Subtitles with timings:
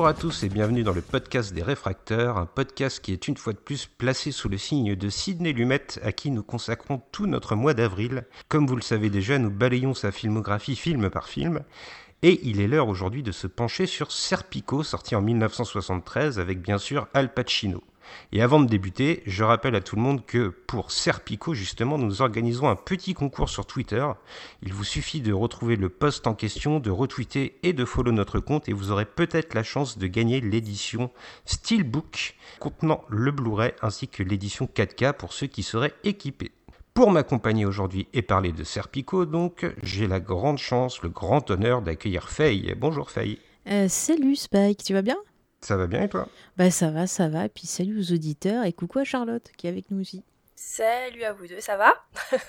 [0.00, 3.36] Bonjour à tous et bienvenue dans le podcast des réfracteurs, un podcast qui est une
[3.36, 7.26] fois de plus placé sous le signe de Sidney Lumet à qui nous consacrons tout
[7.26, 8.24] notre mois d'avril.
[8.48, 11.60] Comme vous le savez déjà, nous balayons sa filmographie film par film
[12.22, 16.78] et il est l'heure aujourd'hui de se pencher sur Serpico sorti en 1973 avec bien
[16.78, 17.84] sûr Al Pacino.
[18.32, 22.22] Et avant de débuter, je rappelle à tout le monde que pour Serpico, justement, nous
[22.22, 24.06] organisons un petit concours sur Twitter.
[24.62, 28.40] Il vous suffit de retrouver le post en question, de retweeter et de follow notre
[28.40, 31.10] compte et vous aurez peut-être la chance de gagner l'édition
[31.44, 36.52] Steelbook contenant le Blu-ray ainsi que l'édition 4K pour ceux qui seraient équipés.
[36.94, 41.82] Pour m'accompagner aujourd'hui et parler de Serpico, donc, j'ai la grande chance, le grand honneur
[41.82, 42.74] d'accueillir Faye.
[42.76, 43.38] Bonjour Faye.
[43.68, 45.16] Euh, salut Spike, tu vas bien?
[45.60, 46.28] Ça va bien et toi?
[46.56, 47.46] Bah ça va, ça va.
[47.46, 50.22] Et puis salut aux auditeurs et coucou à Charlotte qui est avec nous aussi.
[50.54, 51.94] Salut à vous deux, ça va?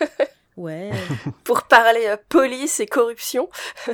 [0.58, 0.92] Ouais.
[1.44, 3.50] Pour parler euh, police et corruption.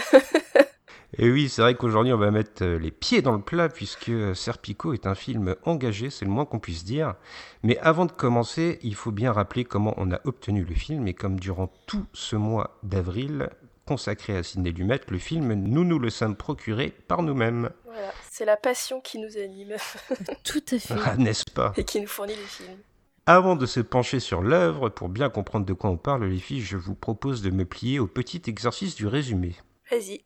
[1.19, 4.09] Et oui, c'est vrai qu'aujourd'hui on va mettre euh, les pieds dans le plat puisque
[4.09, 7.15] euh, Serpico est un film engagé, c'est le moins qu'on puisse dire.
[7.63, 11.13] Mais avant de commencer, il faut bien rappeler comment on a obtenu le film et
[11.13, 13.49] comme durant tout ce mois d'avril
[13.87, 17.71] consacré à Sidney Lumet, le film, nous nous le sommes procuré par nous-mêmes.
[17.85, 19.75] Voilà, c'est la passion qui nous anime
[20.43, 20.93] Tout à fait.
[21.03, 21.73] Ah, n'est-ce pas?
[21.77, 22.77] Et qui nous fournit les films.
[23.25, 26.61] Avant de se pencher sur l'œuvre, pour bien comprendre de quoi on parle, les filles,
[26.61, 29.55] je vous propose de me plier au petit exercice du résumé.
[29.89, 30.21] Vas-y.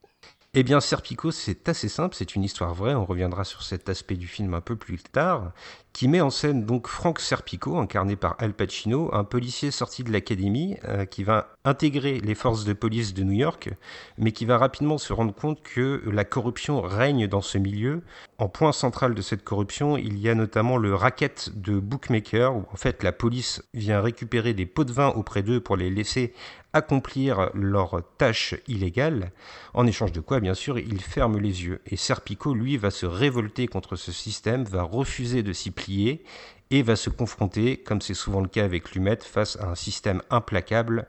[0.54, 4.16] Eh bien, Serpico, c'est assez simple, c'est une histoire vraie, on reviendra sur cet aspect
[4.16, 5.52] du film un peu plus tard,
[5.94, 10.12] qui met en scène donc Frank Serpico, incarné par Al Pacino, un policier sorti de
[10.12, 13.70] l'académie, euh, qui va intégrer les forces de police de New York,
[14.18, 18.02] mais qui va rapidement se rendre compte que la corruption règne dans ce milieu.
[18.36, 22.66] En point central de cette corruption, il y a notamment le racket de bookmaker, où
[22.70, 26.34] en fait la police vient récupérer des pots de vin auprès d'eux pour les laisser
[26.72, 29.32] accomplir leurs tâches illégales,
[29.74, 31.80] en échange de quoi, bien sûr, ils ferment les yeux.
[31.86, 36.24] Et Serpico, lui, va se révolter contre ce système, va refuser de s'y plier
[36.70, 40.22] et va se confronter, comme c'est souvent le cas avec Lumet, face à un système
[40.30, 41.06] implacable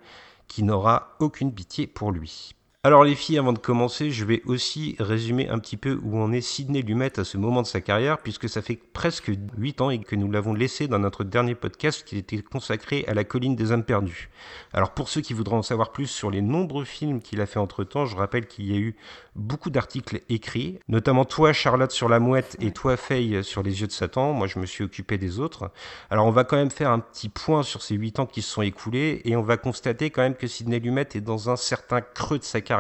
[0.48, 2.56] qui n'aura aucune pitié pour lui.
[2.86, 6.34] Alors les filles, avant de commencer, je vais aussi résumer un petit peu où en
[6.34, 9.90] est Sidney Lumet à ce moment de sa carrière, puisque ça fait presque 8 ans
[9.90, 13.56] et que nous l'avons laissé dans notre dernier podcast qui était consacré à la colline
[13.56, 14.30] des âmes perdues.
[14.74, 17.58] Alors pour ceux qui voudront en savoir plus sur les nombreux films qu'il a fait
[17.58, 18.98] entre-temps, je rappelle qu'il y a eu
[19.38, 23.88] beaucoup d'articles écrits, notamment toi Charlotte sur la mouette et toi Faye sur les yeux
[23.88, 25.72] de Satan, moi je me suis occupé des autres.
[26.10, 28.52] Alors on va quand même faire un petit point sur ces 8 ans qui se
[28.52, 32.02] sont écoulés et on va constater quand même que Sidney Lumet est dans un certain
[32.02, 32.73] creux de sa carrière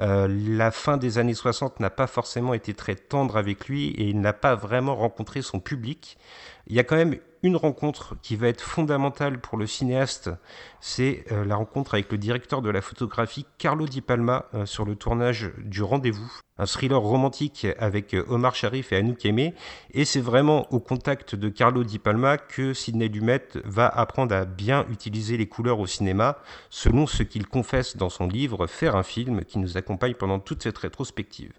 [0.00, 4.08] Euh, la fin des années 60 n'a pas forcément été très tendre avec lui et
[4.08, 6.18] il n'a pas vraiment rencontré son public.
[6.66, 10.30] Il y a quand même une rencontre qui va être fondamentale pour le cinéaste,
[10.80, 14.86] c'est euh, la rencontre avec le directeur de la photographie Carlo Di Palma euh, sur
[14.86, 19.52] le tournage du Rendez-vous, un thriller romantique avec euh, Omar Sharif et Anouk Aimé,
[19.92, 24.46] et c'est vraiment au contact de Carlo Di Palma que Sidney Lumet va apprendre à
[24.46, 26.38] bien utiliser les couleurs au cinéma,
[26.70, 30.62] selon ce qu'il confesse dans son livre Faire un film, qui nous accompagne pendant toute
[30.62, 31.52] cette rétrospective.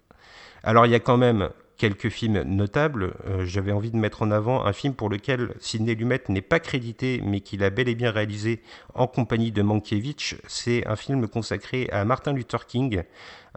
[0.64, 3.14] Alors il y a quand même quelques films notables.
[3.26, 6.60] Euh, J'avais envie de mettre en avant un film pour lequel Sidney Lumet n'est pas
[6.60, 8.62] crédité, mais qu'il a bel et bien réalisé
[8.94, 10.36] en compagnie de Mankiewicz.
[10.46, 13.02] C'est un film consacré à Martin Luther King,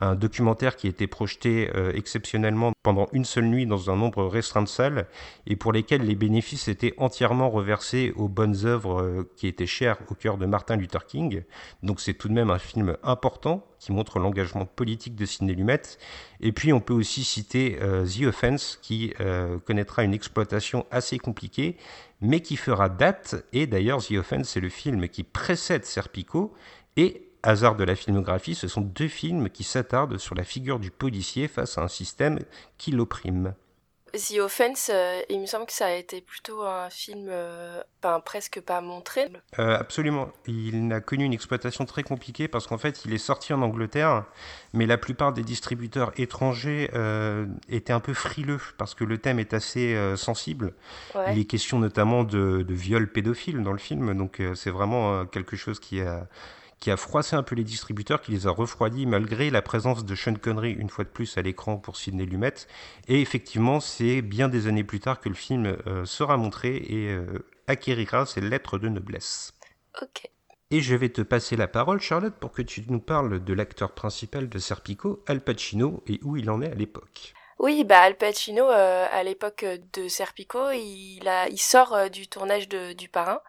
[0.02, 4.26] un documentaire qui a été projeté euh, exceptionnellement pendant une seule nuit dans un nombre
[4.26, 5.08] restreint de salles
[5.46, 9.98] et pour lesquels les bénéfices étaient entièrement reversés aux bonnes œuvres euh, qui étaient chères
[10.10, 11.44] au cœur de Martin Luther King.
[11.84, 15.82] Donc c'est tout de même un film important qui montre l'engagement politique de Sidney Lumet.
[16.42, 21.18] Et puis on peut aussi citer euh, The Offense qui euh, connaîtra une exploitation assez
[21.18, 21.78] compliquée
[22.22, 23.46] mais qui fera date.
[23.54, 26.54] Et d'ailleurs The Offense c'est le film qui précède Serpico
[26.98, 30.92] et hasard de la filmographie, ce sont deux films qui s'attardent sur la figure du
[30.92, 32.40] policier face à un système
[32.78, 33.54] qui l'opprime.
[34.14, 38.20] The Offense, euh, il me semble que ça a été plutôt un film euh, ben,
[38.20, 39.28] presque pas montré.
[39.60, 40.30] Euh, absolument.
[40.48, 44.26] Il n'a connu une exploitation très compliquée parce qu'en fait, il est sorti en Angleterre,
[44.74, 46.90] mais la plupart des distributeurs étrangers
[47.70, 50.74] étaient un peu frileux parce que le thème est assez sensible.
[51.16, 51.34] Ouais.
[51.34, 55.56] Il est question notamment de, de viol pédophile dans le film, donc c'est vraiment quelque
[55.56, 56.28] chose qui a
[56.80, 60.16] qui a froissé un peu les distributeurs, qui les a refroidis malgré la présence de
[60.16, 62.54] Sean Connery une fois de plus à l'écran pour Sidney Lumet.
[63.08, 67.10] Et effectivement, c'est bien des années plus tard que le film euh, sera montré et
[67.10, 69.54] euh, acquérira ses lettres de noblesse.
[70.02, 70.30] Ok.
[70.72, 73.92] Et je vais te passer la parole, Charlotte, pour que tu nous parles de l'acteur
[73.92, 77.34] principal de Serpico, Al Pacino, et où il en est à l'époque.
[77.58, 82.28] Oui, bah Al Pacino, euh, à l'époque de Serpico, il, a, il sort euh, du
[82.28, 83.42] tournage de, du Parrain.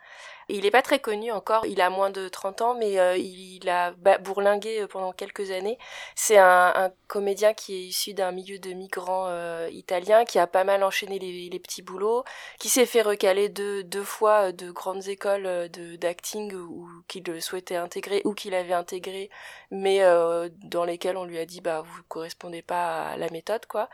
[0.50, 3.68] Il n'est pas très connu encore, il a moins de 30 ans, mais euh, il,
[3.68, 5.78] a bourlingué pendant quelques années.
[6.14, 10.62] C'est un, comédien qui est issu d'un milieu de migrants euh, italiens, qui a pas
[10.62, 12.24] mal enchaîné les, petits boulots,
[12.58, 15.68] qui s'est fait recaler deux, fois de grandes écoles
[15.98, 19.28] d'acting ou qu'il souhaitait intégrer ou qu'il avait intégré,
[19.70, 23.66] mais euh, dans lesquelles on lui a dit bah vous correspondez pas à la méthode
[23.66, 23.88] quoi.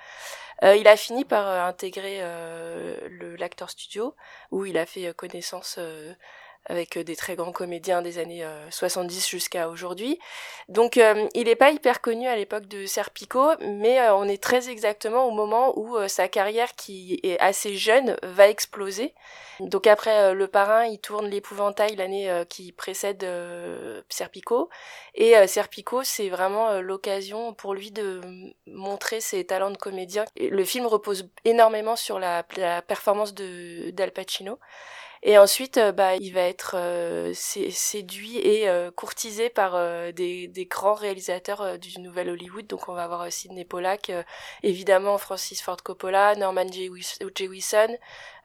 [0.63, 2.21] Euh, il a fini par intégrer
[3.09, 4.15] le l'acteur studio
[4.51, 5.79] où il a fait connaissance
[6.69, 10.19] avec euh, des très grands comédiens des années 70 euh, jusqu'à aujourd'hui.
[10.69, 14.69] Donc euh, il n'est pas hyper connu à l'époque de Serpico, mais on est très
[14.69, 19.15] exactement au moment où sa carrière qui est assez jeune va exploser.
[19.61, 23.27] Donc après Le Parrain, il tourne L'Épouvantail l'année qui précède
[24.09, 24.69] Serpico.
[25.15, 28.21] Et Serpico, c'est vraiment l'occasion pour lui de
[28.67, 30.25] montrer ses talents de comédien.
[30.39, 32.43] Le film repose énormément sur la,
[32.87, 34.59] performance de d'Al Pacino.
[35.23, 39.73] Et ensuite, euh, bah, il va être euh, séduit et euh, courtisé par
[40.13, 42.67] des, grands réalisateurs du Nouvel Hollywood.
[42.67, 44.13] Donc, on va avoir Sidney Pollack,
[44.63, 47.97] évidemment Francis Ford Coppola, Norman Jewison,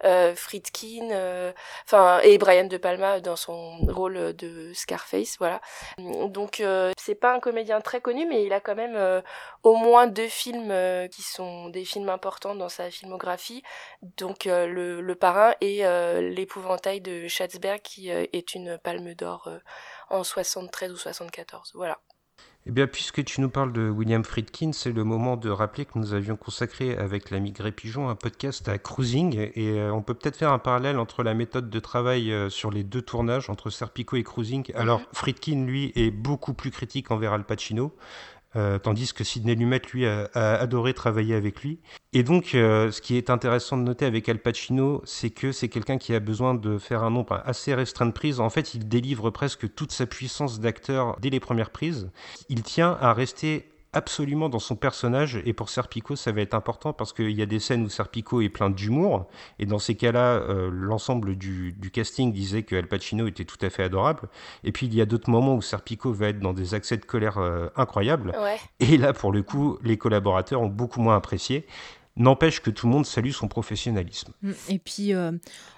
[0.04, 1.52] euh, Friedkin, euh,
[1.86, 5.62] enfin et Brian De Palma dans son rôle de Scarface, voilà.
[5.98, 9.22] Donc euh, c'est pas un comédien très connu, mais il a quand même
[9.64, 10.74] au moins deux films
[11.10, 13.64] qui sont des films importants dans sa filmographie,
[14.18, 15.84] donc le, le, Parrain et
[16.22, 19.50] l'Épouvantail de Schatzberg qui est une Palme d'Or
[20.10, 22.00] en 73 ou 74, voilà.
[22.68, 25.98] Eh bien, puisque tu nous parles de William Friedkin, c'est le moment de rappeler que
[25.98, 30.14] nous avions consacré avec l'ami Gré Pigeon un podcast à Cruising, et euh, on peut
[30.14, 33.72] peut-être faire un parallèle entre la méthode de travail euh, sur les deux tournages, entre
[33.72, 34.72] Serpico et Cruising.
[34.76, 37.96] Alors, Friedkin, lui, est beaucoup plus critique envers Al Pacino,
[38.56, 41.80] euh, tandis que Sidney Lumet, lui, a, adoré travailler avec lui.
[42.14, 45.70] Et donc, euh, ce qui est intéressant de noter avec Al Pacino, c'est que c'est
[45.70, 48.40] quelqu'un qui a besoin de faire un nombre assez restreint de prises.
[48.40, 52.12] En fait, il délivre presque toute sa puissance d'acteur dès les premières prises.
[52.50, 56.94] Il tient à rester absolument dans son personnage et pour Serpico ça va être important
[56.94, 59.28] parce qu'il y a des scènes où Serpico est plein d'humour
[59.60, 63.70] et dans ces cas-là euh, l'ensemble du, casting disait que Al Pacino était tout à
[63.70, 64.30] fait adorable
[64.64, 67.06] et puis il y a d'autres moments où Serpico va être dans des accès de
[67.06, 68.34] colère euh, incroyables
[68.80, 71.66] et là pour le coup les collaborateurs ont beaucoup moins apprécié
[72.18, 74.34] N'empêche que tout le monde salue son professionnalisme.
[74.42, 75.32] Mm, et puis, euh,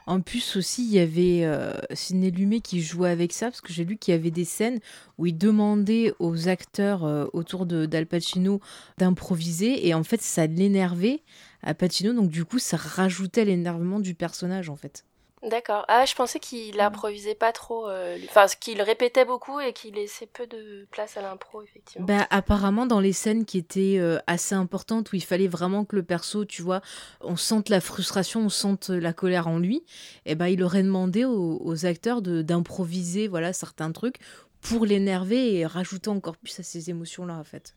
[0.07, 3.71] en plus aussi, il y avait euh, Sidney Lumet qui jouait avec ça, parce que
[3.71, 4.79] j'ai lu qu'il y avait des scènes
[5.17, 8.61] où il demandait aux acteurs euh, autour d'Al Pacino
[8.97, 11.21] d'improviser, et en fait, ça l'énervait
[11.61, 15.05] à Pacino, donc du coup, ça rajoutait l'énervement du personnage, en fait.
[15.43, 15.83] D'accord.
[15.89, 17.89] Ah, je pensais qu'il improvisait pas trop.
[17.89, 22.07] Euh, enfin, qu'il répétait beaucoup et qu'il laissait peu de place à l'impro, effectivement.
[22.07, 25.97] Bah, apparemment, dans les scènes qui étaient euh, assez importantes, où il fallait vraiment que
[25.97, 26.81] le perso, tu vois,
[27.19, 29.77] on sente la frustration, on sente la colère en lui,
[30.25, 34.19] et eh ben, il aurait demandé aux, aux acteurs d'improviser voilà, certains trucs
[34.61, 37.75] pour l'énerver et rajouter encore plus à ces émotions-là, en fait.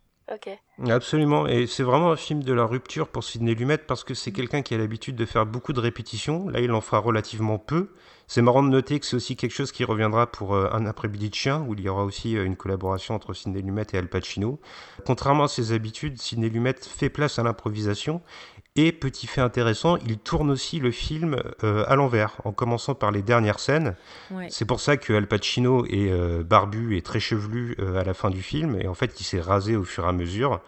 [0.89, 4.33] Absolument, et c'est vraiment un film de la rupture pour Sidney Lumet parce que c'est
[4.33, 6.49] quelqu'un qui a l'habitude de faire beaucoup de répétitions.
[6.49, 7.91] Là, il en fera relativement peu.
[8.27, 11.31] C'est marrant de noter que c'est aussi quelque chose qui reviendra pour euh, Un après-midi
[11.31, 14.09] de chien, où il y aura aussi euh, une collaboration entre Sidney Lumet et Al
[14.09, 14.59] Pacino.
[15.07, 18.21] Contrairement à ses habitudes, Sidney Lumet fait place à l'improvisation
[18.77, 23.11] et petit fait intéressant, il tourne aussi le film euh, à l'envers, en commençant par
[23.11, 23.97] les dernières scènes.
[24.49, 28.15] C'est pour ça que Al Pacino est euh, barbu et très chevelu euh, à la
[28.15, 30.61] fin du film, et en fait il s'est rasé au fur et à mesure,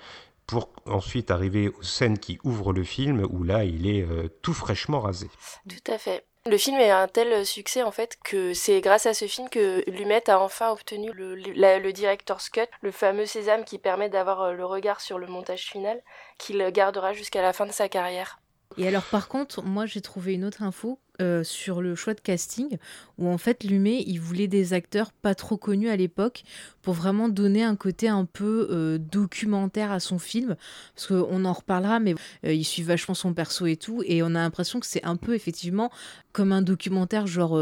[0.46, 4.06] pour ensuite arriver aux scènes qui ouvrent le film, où là il est
[4.40, 5.28] tout fraîchement rasé.
[5.68, 6.24] Tout à fait.
[6.46, 9.82] Le film est un tel succès en fait que c'est grâce à ce film que
[9.90, 14.52] Lumet a enfin obtenu le, le, director's cut, le fameux sésame qui permet d'avoir euh,
[14.52, 16.00] le regard sur le montage final,
[16.38, 18.40] qu'il gardera jusqu'à la fin de sa carrière.
[18.78, 22.20] Et alors par contre, moi j'ai trouvé une autre info euh, sur le choix de
[22.20, 22.78] casting,
[23.18, 26.44] où en fait Lumet, il voulait des acteurs pas trop connus à l'époque
[26.80, 30.54] pour vraiment donner un côté un peu euh, documentaire à son film,
[30.94, 34.26] parce qu'on en reparlera, mais euh, il suit vachement son perso et tout, et on
[34.26, 35.90] a l'impression que c'est un peu effectivement
[36.32, 37.60] comme un documentaire, genre,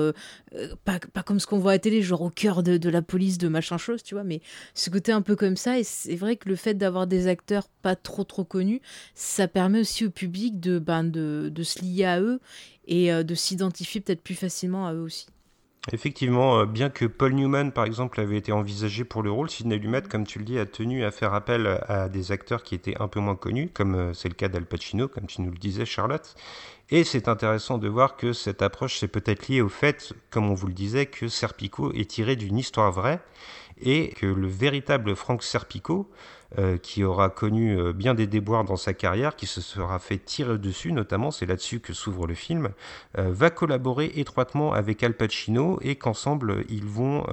[0.85, 3.39] pas, pas, comme ce qu'on voit à télé, genre au cœur de, de, la police,
[3.39, 4.43] de machin chose, tu vois, mais
[4.75, 7.69] ce côté un peu comme ça, et c'est vrai que le fait d'avoir des acteurs
[7.81, 8.83] pas trop trop connus,
[9.15, 12.39] ça permet aussi au public de, ben, de, de se lier à eux
[12.87, 15.27] et euh, de s'identifier peut-être plus facilement à eux aussi.
[15.93, 19.79] Effectivement, euh, bien que Paul Newman, par exemple, avait été envisagé pour le rôle, Sidney
[19.79, 23.01] Lumet, comme tu le dis, a tenu à faire appel à des acteurs qui étaient
[23.01, 25.59] un peu moins connus, comme euh, c'est le cas d'Al Pacino, comme tu nous le
[25.59, 26.35] disais, Charlotte.
[26.91, 30.55] Et c'est intéressant de voir que cette approche, c'est peut-être lié au fait, comme on
[30.55, 33.21] vous le disait, que Serpico est tiré d'une histoire vraie
[33.81, 36.11] et que le véritable Frank Serpico,
[36.59, 40.19] euh, qui aura connu euh, bien des déboires dans sa carrière, qui se sera fait
[40.19, 42.71] tirer dessus, notamment, c'est là-dessus que s'ouvre le film,
[43.19, 47.25] euh, va collaborer étroitement avec Al Pacino et qu'ensemble, ils vont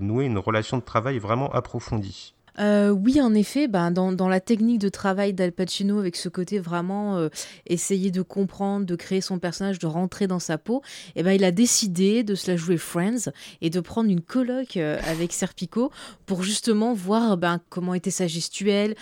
[0.00, 2.34] nouer une relation de travail vraiment approfondie.
[2.58, 6.58] Euh, oui, en effet, ben, dans, la technique de travail d'Al Pacino, avec ce côté
[6.58, 7.28] vraiment euh,
[7.66, 10.82] essayer de comprendre, de créer son personnage, de rentrer dans sa peau,
[11.16, 13.30] eh ben, il a décidé de se la jouer Friends
[13.60, 15.90] et de prendre une colloque euh, avec Serpico
[16.26, 18.94] pour justement voir ben, comment était sa gestuelle,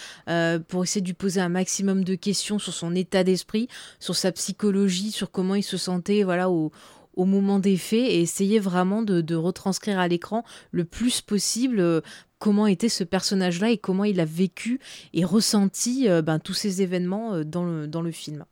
[0.69, 3.69] pour essayer de lui poser un maximum de questions sur son état d'esprit,
[4.00, 6.71] sur sa psychologie, sur comment il se sentait voilà, au,
[7.17, 12.02] moment des faits et essayer vraiment de retranscrire à l'écran le plus possible
[12.38, 14.80] comment était ce personnage-là et comment il a vécu
[15.12, 18.45] et ressenti euh, ben, tous ces événements euh, dans, le, film.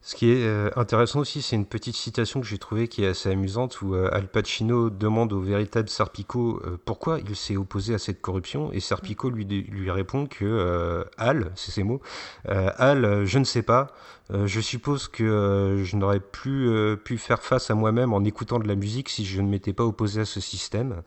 [0.00, 3.08] Ce qui est euh, intéressant aussi, c'est une petite citation que j'ai trouvée qui est
[3.08, 8.20] assez amusante, où Al Pacino demande au véritable Serpico pourquoi il s'est opposé à cette
[8.20, 12.00] corruption, et Serpico lui, lui répond que Al, c'est ses mots,
[12.46, 13.88] Al, je ne sais pas,
[14.32, 18.74] je suppose que je n'aurais plus pu faire face à moi-même en écoutant de la
[18.74, 21.02] musique si je ne m'étais pas opposé à ce système.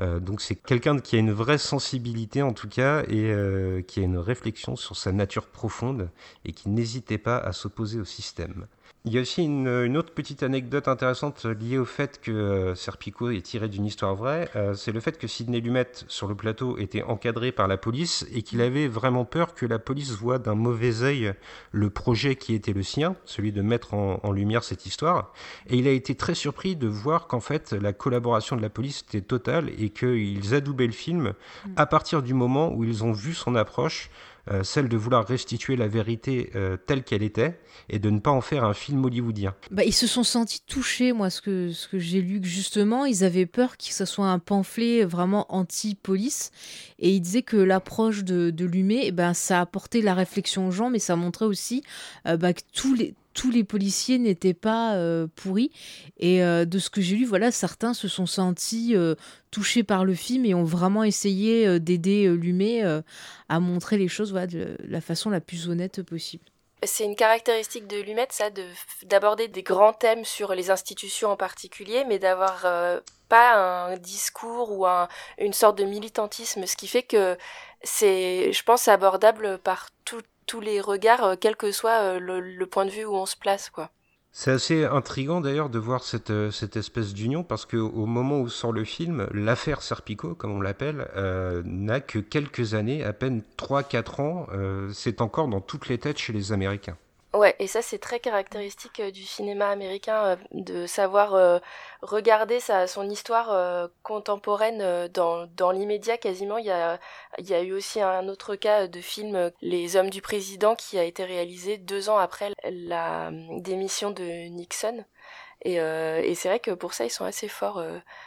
[0.00, 4.00] Euh, donc c'est quelqu'un qui a une vraie sensibilité en tout cas et euh, qui
[4.00, 6.10] a une réflexion sur sa nature profonde
[6.44, 8.66] et qui n'hésitait pas à s'opposer au système.
[9.04, 13.30] Il y a aussi une, autre petite anecdote intéressante liée au fait que euh, Serpico
[13.30, 14.48] est tiré d'une histoire vraie.
[14.54, 18.24] Euh, c'est le fait que Sidney Lumet, sur le plateau, était encadré par la police
[18.32, 21.34] et qu'il avait vraiment peur que la police voie d'un mauvais œil
[21.72, 25.32] le projet qui était le sien, celui de mettre en, lumière cette histoire.
[25.68, 29.02] Et il a été très surpris de voir qu'en fait, la collaboration de la police
[29.08, 31.32] était totale et qu'ils adoubaient le film
[31.74, 34.10] à partir du moment où ils ont vu son approche
[34.50, 38.30] euh, celle de vouloir restituer la vérité euh, telle qu'elle était et de ne pas
[38.30, 39.54] en faire un film hollywoodien.
[39.70, 43.22] Bah, ils se sont sentis touchés, moi, ce que, ce que j'ai lu, justement, ils
[43.22, 46.50] avaient peur que ce soit un pamphlet vraiment anti-police.
[46.98, 50.72] Et ils disaient que l'approche de, de Lumet, eh ben, ça apportait la réflexion aux
[50.72, 51.82] gens, mais ça montrait aussi
[52.26, 55.70] euh, bah, que tous les, tous les policiers n'étaient pas euh, pourris.
[56.18, 59.14] Et euh, de ce que j'ai lu, voilà, certains se sont sentis euh,
[59.50, 62.82] touchés par le film et ont vraiment essayé d'aider Lumet
[63.48, 66.44] à montrer les choses de la façon la plus honnête possible.
[66.84, 68.48] C'est une caractéristique de Lumet, ça,
[69.04, 72.66] d'aborder des grands thèmes sur les institutions en particulier, mais d'avoir
[73.28, 74.86] pas un discours ou
[75.38, 77.36] une sorte de militantisme, ce qui fait que
[77.82, 79.90] c'est, je pense, abordable par
[80.60, 83.70] les regards, euh, quel que soit euh, le, point de vue où on se place,
[83.70, 83.90] quoi.
[84.34, 88.72] C'est assez intrigant d'ailleurs de voir cette, euh, espèce d'union parce qu'au moment où sort
[88.72, 91.06] le film, l'affaire Serpico, comme on l'appelle,
[91.64, 94.46] n'a que quelques années, à peine 3-4 ans.
[94.94, 96.96] c'est encore dans toutes les têtes chez les Américains.
[97.34, 101.58] Ouais, et ça c'est très caractéristique euh, du cinéma américain euh, de savoir euh,
[102.02, 106.58] regarder sa, son histoire contemporaine dans, dans l'immédiat quasiment.
[106.58, 106.98] Il y, a,
[107.38, 110.98] il y a eu aussi un autre cas de film, Les Hommes du Président, qui
[110.98, 115.04] a été réalisé deux ans après la démission de Nixon.
[115.62, 117.82] Et, et c'est vrai que pour ça ils sont assez forts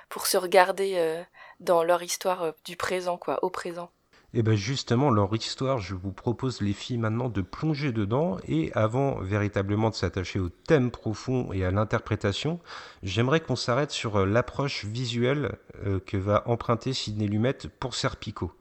[0.09, 1.23] pour se regarder
[1.59, 3.89] dans leur histoire du présent, quoi, au présent.
[4.35, 8.35] Et eh bien justement, leur histoire, je vous propose les filles maintenant de plonger dedans.
[8.49, 12.59] Et avant véritablement de s'attacher au thème profond et à l'interprétation,
[13.01, 18.51] j'aimerais qu'on s'arrête sur euh, l'approche visuelle euh, que va emprunter Sidney Lumet pour Serpico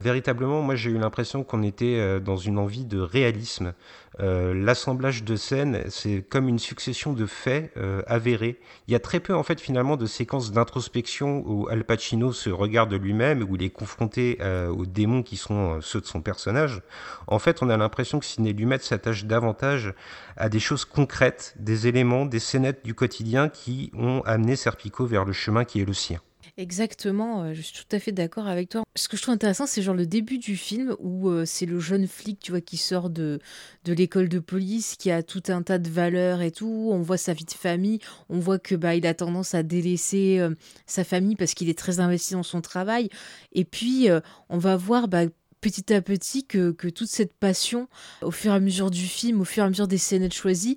[0.00, 3.74] véritablement, moi j'ai eu l'impression qu'on était euh, dans une envie de réalisme.
[4.18, 8.58] Euh, l'assemblage de scènes, c'est comme une succession de faits euh, avérés.
[8.88, 12.50] Il y a très peu en fait finalement de séquences d'introspection où Al Pacino se
[12.50, 14.38] regarde lui-même, où il est confronté
[14.70, 16.82] aux démons qui sont ceux de son personnage.
[17.26, 19.94] En fait, on a l'impression que Sidney Lumet s'attache davantage
[20.36, 25.24] à des choses concrètes, des éléments, des scénettes du quotidien qui ont amené Serpico vers
[25.24, 26.20] le chemin qui est le sien.
[26.56, 28.82] Exactement, euh, je suis tout à fait d'accord avec toi.
[28.96, 31.78] Ce que je trouve intéressant, c'est genre le début du film où euh, c'est le
[31.80, 33.38] jeune flic, tu vois, qui sort de,
[33.84, 36.90] de l'école de police, qui a tout un tas de valeurs et tout.
[36.92, 40.38] On voit sa vie de famille, on voit que bah il a tendance à délaisser
[40.38, 40.54] euh,
[40.86, 43.08] sa famille parce qu'il est très investi dans son travail.
[43.52, 44.08] Et puis
[44.48, 45.24] on va voir bah,
[45.60, 47.88] petit à petit que, toute cette passion,
[48.22, 50.76] au fur et à mesure du film, au fur et à mesure des scénettes choisies,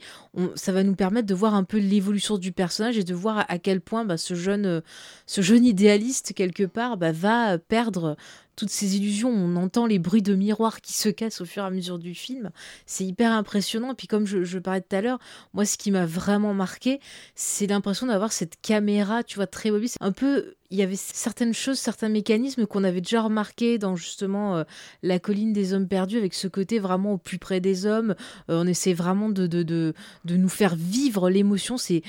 [0.55, 3.57] ça va nous permettre de voir un peu l'évolution du personnage et de voir à,
[3.59, 4.81] quel point bah, ce, jeune,
[5.25, 8.17] ce jeune idéaliste, quelque part, bah, va perdre
[8.55, 11.67] toutes ces illusions, on entend les bruits de miroirs qui se cassent au fur et
[11.67, 12.51] à mesure du film.
[12.85, 13.91] C'est hyper impressionnant.
[13.91, 15.19] Et puis comme je, je parlais tout à l'heure,
[15.53, 16.99] moi ce qui m'a vraiment marqué,
[17.35, 19.89] c'est l'impression d'avoir cette caméra, tu vois, très mobile.
[19.99, 24.57] Un peu il y avait certaines choses, certains mécanismes qu'on avait déjà remarqués dans justement
[24.57, 24.63] euh,
[25.03, 28.15] la colline des hommes perdus, avec ce côté vraiment au plus près des hommes.
[28.49, 29.93] Euh, on essaie vraiment de, de, de,
[30.25, 31.77] de nous faire vivre l'émotion.
[31.77, 32.01] C'est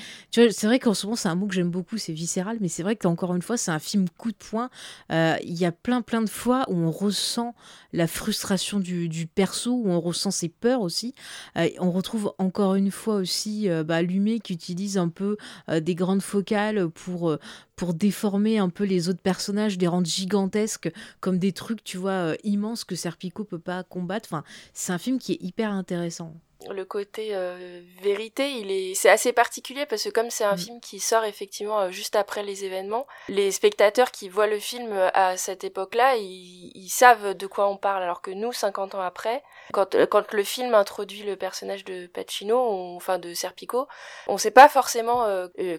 [0.63, 2.95] vrai qu'en ce moment, c'est un mot que j'aime beaucoup, c'est viscéral, mais c'est vrai
[2.95, 4.71] qu'encore une fois, c'est un film coup de poing.
[5.11, 6.29] Euh, il y a plein, plein de
[6.67, 7.55] où on ressent
[7.93, 11.13] la frustration du, perso, où on ressent ses peurs aussi.
[11.55, 15.37] on retrouve encore une fois aussi bah, Lumé qui utilise un peu
[15.69, 17.37] des grandes focales pour
[17.75, 22.11] pour déformer un peu les autres personnages, les rendre gigantesques comme des trucs, tu vois,
[22.11, 24.27] euh, immenses que Serpico peut pas combattre.
[24.31, 26.33] Enfin, c'est un film qui est hyper intéressant
[26.71, 30.57] le côté euh, vérité, il est c'est assez particulier parce que comme c'est un mm.
[30.57, 34.91] film qui sort effectivement euh, juste après les événements, les spectateurs qui voient le film
[34.91, 38.95] euh, à cette époque-là, ils, ils, savent de quoi on parle alors que nous 50
[38.95, 39.43] ans après,
[39.73, 43.87] quand quand le film introduit le personnage de Pacino, enfin de Serpico,
[44.27, 45.25] on sait pas forcément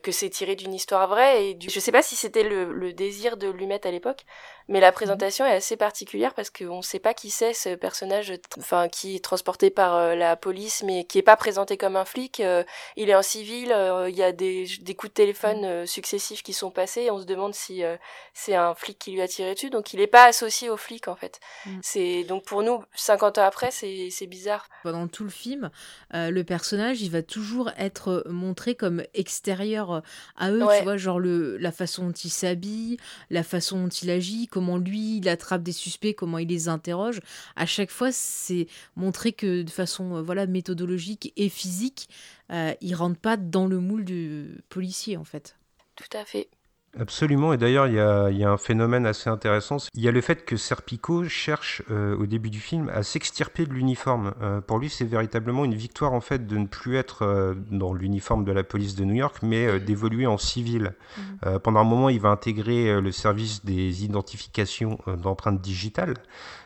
[0.02, 2.93] que c'est tiré d'une histoire vraie et du, je sais pas si c'était le, le
[2.93, 4.25] désir de lui mettre à l'époque,
[4.69, 8.33] mais la présentation est assez particulière parce qu'on ne sait pas qui c'est ce personnage,
[8.59, 12.04] enfin qui est transporté par euh, la police, mais qui est pas présenté comme un
[12.04, 12.40] flic.
[12.40, 12.64] Euh,
[12.97, 15.87] il est en civil, euh, il y a des, des coups de téléphone mm.
[15.87, 17.02] successifs qui sont passés.
[17.02, 17.83] Et on se demande si
[18.35, 19.71] c'est un flic qui lui a tiré dessus.
[19.71, 21.40] Donc il n'est pas associé au flic en fait.
[21.66, 21.78] Mm.
[21.83, 24.68] C'est donc pour nous 50 ans après, c'est bizarre.
[24.83, 25.71] Pendant tout le film,
[26.12, 30.02] le personnage, il va toujours être montré comme extérieur
[30.37, 30.64] à eux.
[30.78, 32.97] Tu vois, genre le la façon dont il s'habille,
[33.30, 37.21] la façon dont il agit comment lui, il attrape des suspects, comment il les interroge.
[37.56, 38.66] À chaque fois, c'est
[38.97, 42.09] montrer que de façon euh, voilà méthodologique et physique,
[42.51, 45.57] euh, il rentre pas dans le moule du policier, en fait.
[45.95, 46.49] Tout à fait.
[46.99, 49.77] Absolument, et d'ailleurs il y, a, un phénomène assez intéressant.
[49.95, 53.67] Il y a le fait que Serpico cherche euh, au début du film à s'extirper
[53.67, 54.33] de l'uniforme.
[54.41, 57.93] Euh, pour lui c'est véritablement une victoire en fait de ne plus être euh, dans
[57.93, 60.95] l'uniforme de la police de New York, mais d'évoluer en civil.
[61.17, 61.59] Mhm.
[61.61, 66.15] pendant un moment il va intégrer le service des identifications d'empreintes digitales.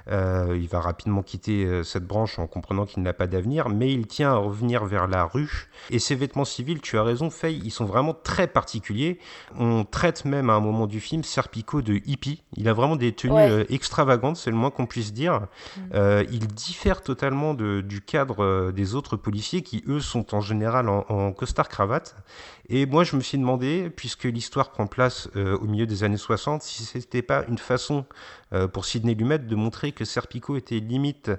[0.09, 4.33] Il va rapidement quitter cette branche en comprenant qu'il n'a pas d'avenir, mais il tient
[4.33, 5.69] à revenir vers la rue.
[5.91, 9.19] Et ses vêtements civils, tu as raison, Faye, ils sont vraiment très particuliers.
[9.59, 12.43] On traite même à un moment du film Serpico de hippie.
[12.57, 15.41] Il a vraiment des tenues euh, extravagantes, c'est le moins qu'on puisse dire.
[15.41, 15.81] Mm.
[15.95, 20.41] Euh, il diffère totalement de, du cadre euh, des autres policiers qui, eux, sont en
[20.41, 22.17] général en, costard-cravate.
[22.71, 26.63] Et moi, je me suis demandé, puisque l'histoire prend place au milieu des années 60,
[26.63, 28.05] si c'était pas une façon
[28.73, 31.33] pour Sidney Lumet de montrer que Serpico était limite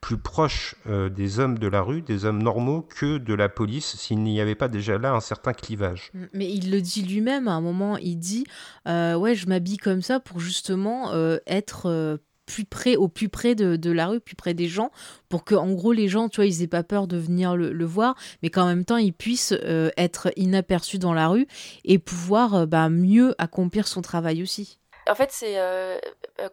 [0.00, 4.20] plus proche des hommes de la rue, des hommes normaux, que de la police, s'il
[4.20, 6.10] n'y avait pas déjà là un certain clivage.
[6.14, 6.24] Mm.
[6.32, 8.46] Mais il le dit lui-même à un moment, il dit
[8.86, 12.16] euh, ouais je m'habille comme ça pour justement euh, être euh,
[12.48, 14.90] plus près au plus près de, la rue plus près des gens
[15.28, 17.84] pour que en gros les gens tu vois ils aient pas peur de venir le,
[17.84, 19.54] voir mais qu'en même temps ils puissent
[19.96, 21.46] être inaperçus dans la rue
[21.84, 24.78] et pouvoir bah, mieux accomplir son travail aussi.
[25.08, 25.56] En fait c'est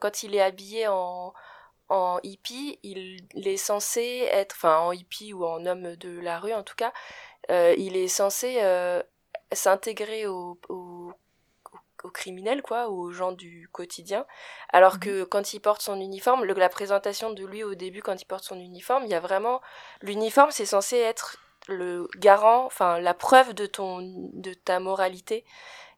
[0.01, 1.33] quand il est habillé en
[1.87, 6.53] en hippie, il, est censé être, enfin en hippie ou en homme de la rue
[6.53, 6.91] en tout cas,
[7.49, 8.59] il est censé
[9.51, 10.59] s'intégrer au,
[12.05, 14.25] aux criminels, quoi, aux gens du quotidien.
[14.71, 15.25] Alors que mhm.
[15.25, 18.59] quand il porte son uniforme, la présentation de lui au début, quand il porte son
[18.59, 19.61] uniforme, il y a vraiment.
[20.01, 21.37] L'uniforme, c'est censé être
[21.67, 23.99] le garant, enfin, la preuve de ton,
[24.33, 25.43] de ta moralité.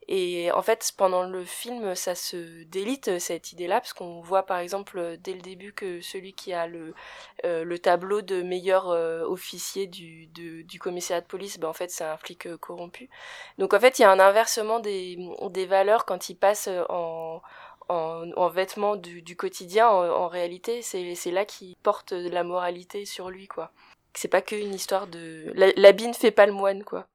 [0.10, 4.60] Et en fait, pendant le film, ça se délite cette idée-là, parce qu'on voit par
[4.60, 6.93] exemple dès le début que celui qui a le,
[7.43, 10.30] euh, le tableau de meilleur euh, officier du,
[10.80, 13.10] commissariat de police, ben en fait c'est un flic euh, corrompu.
[13.58, 15.17] Donc en fait, il y a un inversement des,
[15.67, 17.41] valeurs quand il passe en,
[17.89, 19.89] en, en vêtements du, quotidien.
[19.89, 23.72] En, en réalité, c'est là qu'il porte la moralité sur lui, quoi.
[24.13, 25.52] C'est pas qu'une histoire de...
[25.78, 27.08] L'habit ne fait pas le moine, quoi.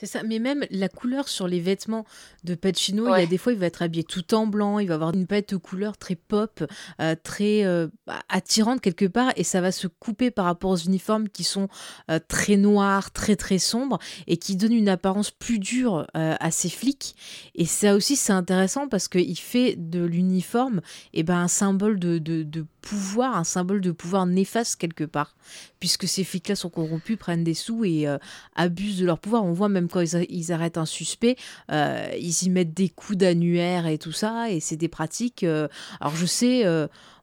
[0.00, 2.06] C'est ça, mais même la couleur sur les vêtements
[2.44, 4.88] de Pacino, il y a des fois il va être habillé tout en blanc, il
[4.88, 6.64] va avoir une palette de couleurs très pop,
[7.02, 7.88] euh, très euh,
[8.30, 11.68] attirante quelque part, et ça va se couper par rapport aux uniformes qui sont
[12.10, 16.70] euh, très noirs, très très sombres, et qui donnent une apparence plus dure à ces
[16.70, 17.14] flics.
[17.54, 20.78] Et ça aussi c'est intéressant parce qu'il fait de l'uniforme
[21.12, 25.04] et eh ben, un symbole de, de, de pouvoir, un symbole de pouvoir néfaste quelque
[25.04, 25.36] part,
[25.78, 28.18] puisque ces flics-là sont corrompus, prennent des sous et euh,
[28.56, 29.44] abusent de leur pouvoir.
[29.44, 31.36] On voit même quand ils, arrêtent un suspect,
[31.70, 35.44] euh, ils y mettent des coups d'annuaire et tout ça, et c'est des pratiques.
[35.44, 35.68] Euh,
[36.00, 36.64] alors je sais,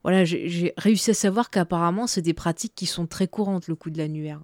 [0.04, 3.90] voilà, j'ai réussi à savoir qu'apparemment c'est des pratiques qui sont très courantes, le coup
[3.90, 4.40] de l'annuaire.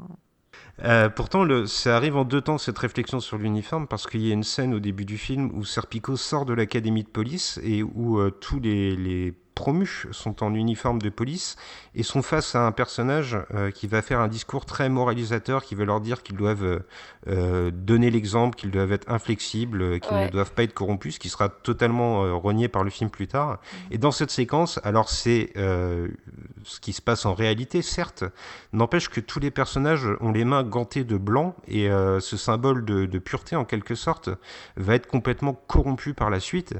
[0.79, 1.09] Hein.
[1.15, 4.43] pourtant, ça arrive en deux temps cette réflexion sur l'uniforme parce qu'il y a une
[4.43, 8.59] scène au début du film où Serpico sort de l'académie de police et où tous
[8.59, 11.55] les promus sont en uniforme de police
[11.95, 15.75] et sont face à un personnage euh, qui va faire un discours très moralisateur, qui
[15.75, 16.83] veut leur dire qu'ils doivent
[17.27, 21.29] euh, donner l'exemple, qu'ils doivent être inflexibles, qu'ils ne doivent pas être corrompus, ce qui
[21.29, 23.51] sera totalement renié par le film plus tard.
[23.51, 23.79] Mhm.
[23.91, 28.23] Et dans cette séquence, alors c'est ce qui se passe en réalité, certes,
[28.71, 31.89] n'empêche que tous les personnages ont les mains gantées de blanc et
[32.19, 34.29] ce symbole de, de pureté en quelque sorte
[34.77, 36.75] va être complètement corrompu par la suite.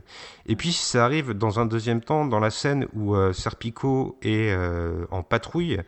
[0.45, 2.49] Et puis ça arrive dans un deuxième temps dans la
[2.93, 5.79] où euh, Serpico est euh, en patrouille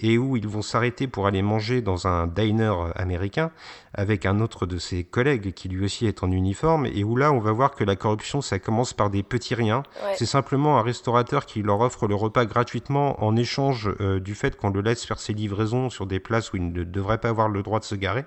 [0.00, 3.50] et où ils vont s'arrêter pour aller manger dans un diner américain
[3.96, 7.32] avec un autre de ses collègues qui lui aussi est en uniforme et où là
[7.32, 9.82] on va voir que la corruption ça commence par des petits riens.
[10.16, 14.56] C'est simplement un restaurateur qui leur offre le repas gratuitement en échange euh, du fait
[14.56, 17.48] qu'on le laisse faire ses livraisons sur des places où il ne devrait pas avoir
[17.48, 18.24] le droit de se garer.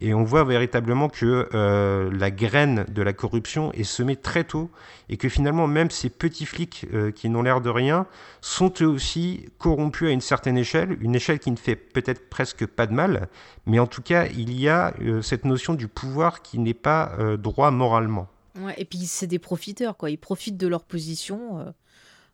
[0.00, 4.70] Et on voit véritablement que euh, la graine de la corruption est semée très tôt
[5.08, 8.06] et que finalement même ces petits flics euh, qui n'ont l'air de rien
[8.40, 12.66] sont eux aussi corrompus à une certaine échelle, une échelle qui ne fait peut-être presque
[12.66, 13.28] pas de mal,
[13.66, 17.12] mais en tout cas il y a euh, cette notion du pouvoir qui n'est pas
[17.38, 18.28] droit moralement.
[18.56, 20.10] Ouais, et puis c'est des profiteurs, quoi.
[20.10, 21.72] Ils profitent de leur position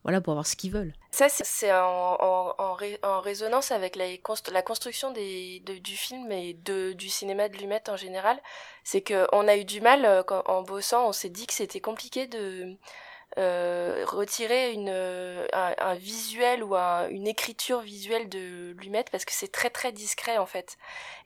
[0.07, 0.93] voilà, pour avoir ce qu'ils veulent.
[1.11, 4.05] Ça, c'est en, en, résonance avec la,
[4.53, 8.41] la construction des, du film et de, du cinéma de Lumet en général.
[8.85, 12.29] C'est qu'on a eu du mal, euh, en bossant, on s'est dit que c'était compliqué
[12.29, 12.77] de
[13.39, 14.89] euh, retirer une,
[15.53, 20.47] un, visuel ou une écriture visuelle de Lumet parce que c'est très très discret en
[20.47, 20.77] fait.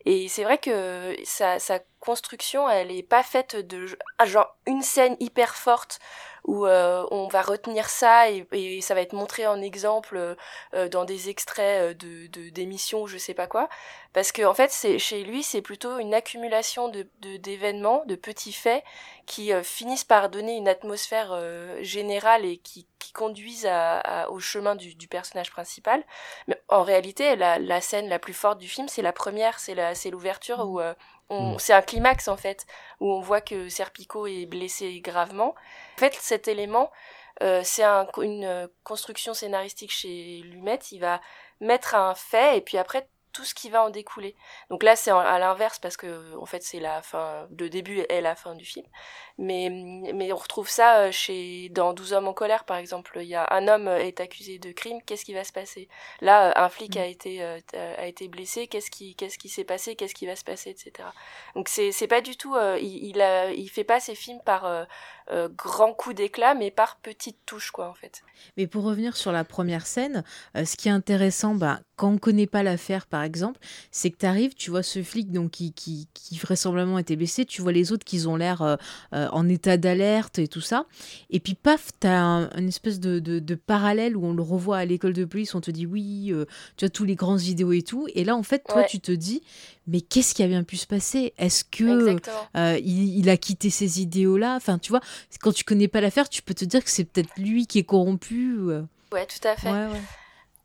[0.04, 3.86] Et c'est vrai que sa, sa construction, elle est pas faite de
[4.24, 6.00] genre une scène hyper forte
[6.44, 10.37] où euh, on va retenir ça et, ça va être montré en exemple
[10.74, 13.68] euh, dans des extraits euh, de d'émissions je sais pas quoi.
[14.12, 17.07] Parce que en fait c'est chez lui c'est plutôt une accumulation de
[17.38, 18.85] d'événements de, petits faits
[19.26, 21.38] qui finissent par donner une atmosphère
[21.83, 26.03] générale et qui, qui conduisent à, au chemin du, du, personnage principal.
[26.48, 29.74] Mais en réalité la, la scène la plus forte du film c'est la première c'est
[29.74, 30.81] la c'est l'ouverture où
[31.30, 31.58] Mm.
[31.58, 32.66] C'est un climax en fait,
[33.00, 35.54] où on voit que Serpico est blessé gravement.
[35.96, 36.90] En fait, cet élément,
[37.42, 40.80] euh, c'est une construction scénaristique chez Lumet.
[40.92, 41.20] Il va
[41.60, 44.34] mettre un fait et puis après tout ce qui va en découler.
[44.70, 48.20] Donc là, c'est à l'inverse parce que en fait, c'est la fin, le début est
[48.20, 48.86] la fin du film.
[49.38, 53.18] Mais mais on retrouve ça euh, chez dans 12 hommes en colère par exemple.
[53.20, 55.88] Il y a un homme est accusé de crime, qu'est-ce qui va se passer?
[56.20, 57.10] Là, un flic a mm.
[57.10, 59.96] été euh, a été blessé, qu'est-ce qui qu'est-ce qui s'est passé?
[59.96, 61.08] Qu'est-ce qui va se passer, etc.
[61.54, 62.54] Donc c'est c'est pas du tout.
[62.54, 64.86] Euh, il il, a, il fait pas ses films par
[65.56, 68.22] grand coup d'éclat, mais par petites touches quoi en fait.
[68.56, 72.46] Mais pour revenir sur la première scène, ce qui est intéressant, bah, quand on connaît
[72.46, 76.08] pas l'affaire par exemple, c'est que tu arrives, tu vois ce flic donc qui, qui,
[76.14, 78.78] qui vraisemblablement était blessé, tu vois les autres qui ont l'air
[79.12, 80.86] en état d'alerte et tout ça.
[81.28, 84.78] Et puis paf, tu as un, une espèce de, de, parallèle où on le revoit
[84.78, 87.72] à l'école de police, on te dit oui, euh, tu as tous les grandes vidéos
[87.72, 88.06] et tout.
[88.14, 89.42] Et là, en fait, toi, tu te dis,
[89.86, 91.34] mais qu'est-ce qui a bien pu se passer?
[91.38, 92.16] Est-ce que
[92.56, 94.56] euh, il, a quitté ces idéaux-là?
[94.56, 95.00] Enfin, tu vois,
[95.40, 97.85] quand tu connais pas l'affaire, tu peux te dire que c'est peut-être lui qui est
[97.85, 98.56] corrompu.
[98.59, 98.83] Euh.
[99.12, 99.70] Ouais, tout à fait.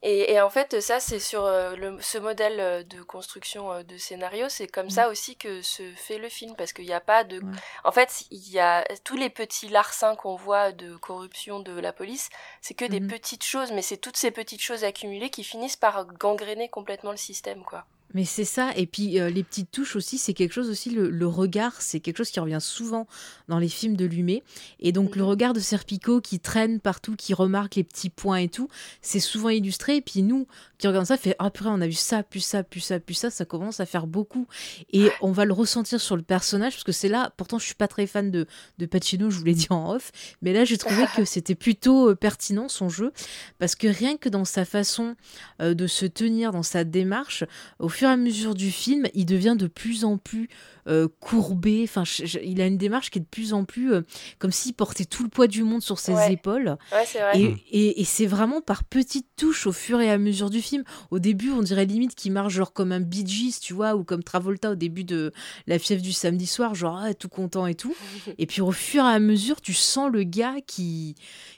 [0.08, 4.50] Et, en fait, ça, c'est sur euh, le, ce modèle euh, de construction de scénario,
[4.50, 5.12] c'est comme ça mm.
[5.12, 7.42] aussi que se fait le film, parce qu'il n'y a pas de...
[7.84, 11.92] En fait, il y a tous les petits larcins qu'on voit de corruption de la
[11.92, 12.30] police,
[12.62, 13.08] c'est que des mm-hmm.
[13.08, 17.18] petites choses, mais c'est toutes ces petites choses accumulées qui finissent par gangréner complètement le
[17.18, 17.88] système, quoi.
[18.16, 21.28] Mais c'est ça, et puis euh, les petites touches aussi, c'est quelque chose aussi, le,
[21.28, 23.08] regard, c'est quelque chose qui revient souvent
[23.50, 24.42] dans les films de Lumet.
[24.80, 25.30] Et donc le mhm.
[25.30, 28.70] regard de Serpico qui traîne partout, qui remarque les petits points et tout,
[29.02, 29.98] c'est souvent illustré.
[29.98, 30.48] Et puis nous,
[30.78, 33.30] qui regardons ça, fait après on a vu ça, plus ça, plus ça, plus ça,
[33.30, 34.48] ça commence à faire beaucoup.
[34.94, 37.76] Et on va le ressentir sur le personnage, parce que c'est là, pourtant je suis
[37.76, 38.48] pas très fan de,
[38.78, 42.12] de Pacino, je vous l'ai dit en off, mais là j'ai trouvé que c'était plutôt
[42.12, 43.12] euh, pertinent son jeu,
[43.60, 45.18] parce que rien que dans sa façon
[45.62, 47.44] euh, de se tenir, dans sa démarche,
[47.80, 50.50] au fur à mesure du film, il devient de plus en plus
[50.88, 51.82] euh, courbé.
[51.84, 52.04] Enfin,
[52.44, 54.02] il a une démarche qui est de plus en plus euh,
[54.40, 56.78] comme s'il portait tout le poids du monde sur ses épaules.
[57.72, 60.84] Et, c'est vraiment par petites touches au fur et à mesure du film.
[61.12, 64.04] Au début, on dirait limite qu'il marche genre comme un Bee Gees, tu vois, ou
[64.04, 65.34] comme Travolta au début de
[65.68, 67.96] La fièvre du samedi soir, genre ah, tout content et tout.
[68.38, 71.16] et puis au fur et à mesure, tu sens le gars qui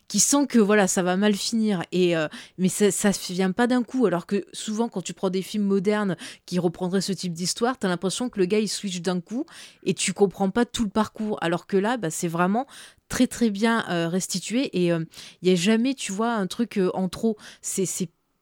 [0.07, 3.67] qui sent que voilà ça va mal finir et euh, mais ça ça vient pas
[3.67, 7.33] d'un coup alors que souvent quand tu prends des films modernes qui reprendraient ce type
[7.33, 9.45] d'histoire t'as l'impression que le gars il switch d'un coup
[9.83, 12.67] et tu comprends pas tout le parcours alors que là bah, c'est vraiment
[13.09, 15.05] très très bien euh, restitué et il euh,
[15.41, 17.85] y a jamais tu vois un truc en trop c'est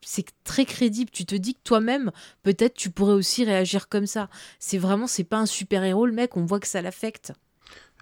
[0.05, 1.09] c'est très crédible.
[1.11, 2.11] Tu te dis que toi-même,
[2.43, 4.29] peut-être, tu pourrais aussi réagir comme ça.
[4.59, 6.37] C'est vraiment, c'est pas un super héros, le mec.
[6.37, 7.33] On voit que ça l'affecte.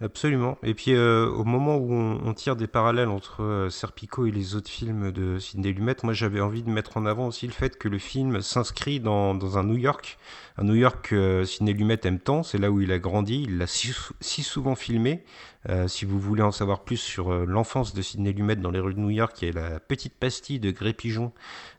[0.00, 0.58] Absolument.
[0.64, 4.56] Et puis euh, au moment où on, tire des parallèles entre euh, Serpico et les
[4.56, 7.78] autres films de Sidney Lumet, moi j'avais envie de mettre en avant aussi le fait
[7.78, 10.18] que le film s'inscrit dans, un New York,
[10.56, 13.42] un New York que euh, Sidney Lumet aime tant, c'est là où il a grandi,
[13.42, 15.24] il l'a si, si, souvent filmé,
[15.70, 18.80] euh, si vous voulez en savoir plus sur euh, l'enfance de Sidney Lumet dans les
[18.80, 21.32] rues de New York, il y a la petite pastille de Gré Pigeon,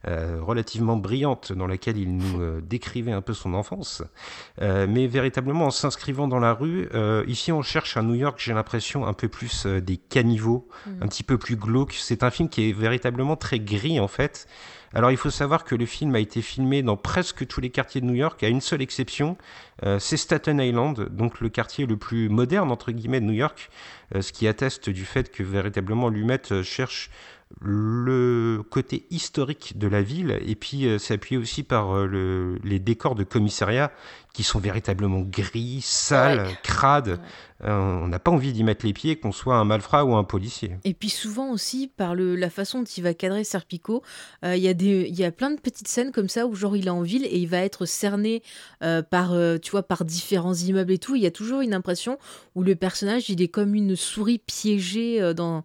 [0.08, 4.04] euh, relativement brillante, dans laquelle il nous décrivait un peu son enfance.
[4.60, 6.90] mais véritablement, en s'inscrivant dans la rue,
[7.28, 10.90] ici on cherche à New York, j'ai l'impression, un peu plus des caniveaux, mmh.
[11.02, 11.94] un petit peu plus glauque.
[11.94, 14.48] C'est un film qui est véritablement très gris en fait.
[14.96, 18.00] Alors il faut savoir que le film a été filmé dans presque tous les quartiers
[18.00, 19.38] de New York, à une seule exception,
[19.84, 23.70] euh, c'est Staten Island, donc le quartier le plus moderne entre guillemets de New York,
[24.16, 27.10] euh, ce qui atteste du fait que véritablement Lumet euh, cherche
[27.62, 33.15] le côté historique de la ville et puis euh, s'appuyer aussi par le, les décors
[33.15, 33.91] de commissariat
[34.36, 37.20] qui sont véritablement gris, sales, crades.
[37.63, 40.26] Euh, on n'a pas envie d'y mettre les pieds, qu'on soit un malfrat ou un
[40.26, 40.72] policier.
[40.84, 44.04] Et puis souvent aussi, par le, la façon dont il va cadrer Serpico,
[44.44, 46.76] euh, il y, a des, y a plein de petites scènes comme ça où genre
[46.76, 48.44] il est en ville et il va être cerné
[48.84, 51.15] euh, par, tu vois, par différents immeubles et tout.
[51.15, 52.20] Il y a toujours une impression
[52.56, 55.63] où le personnage, il est comme une souris piégée dans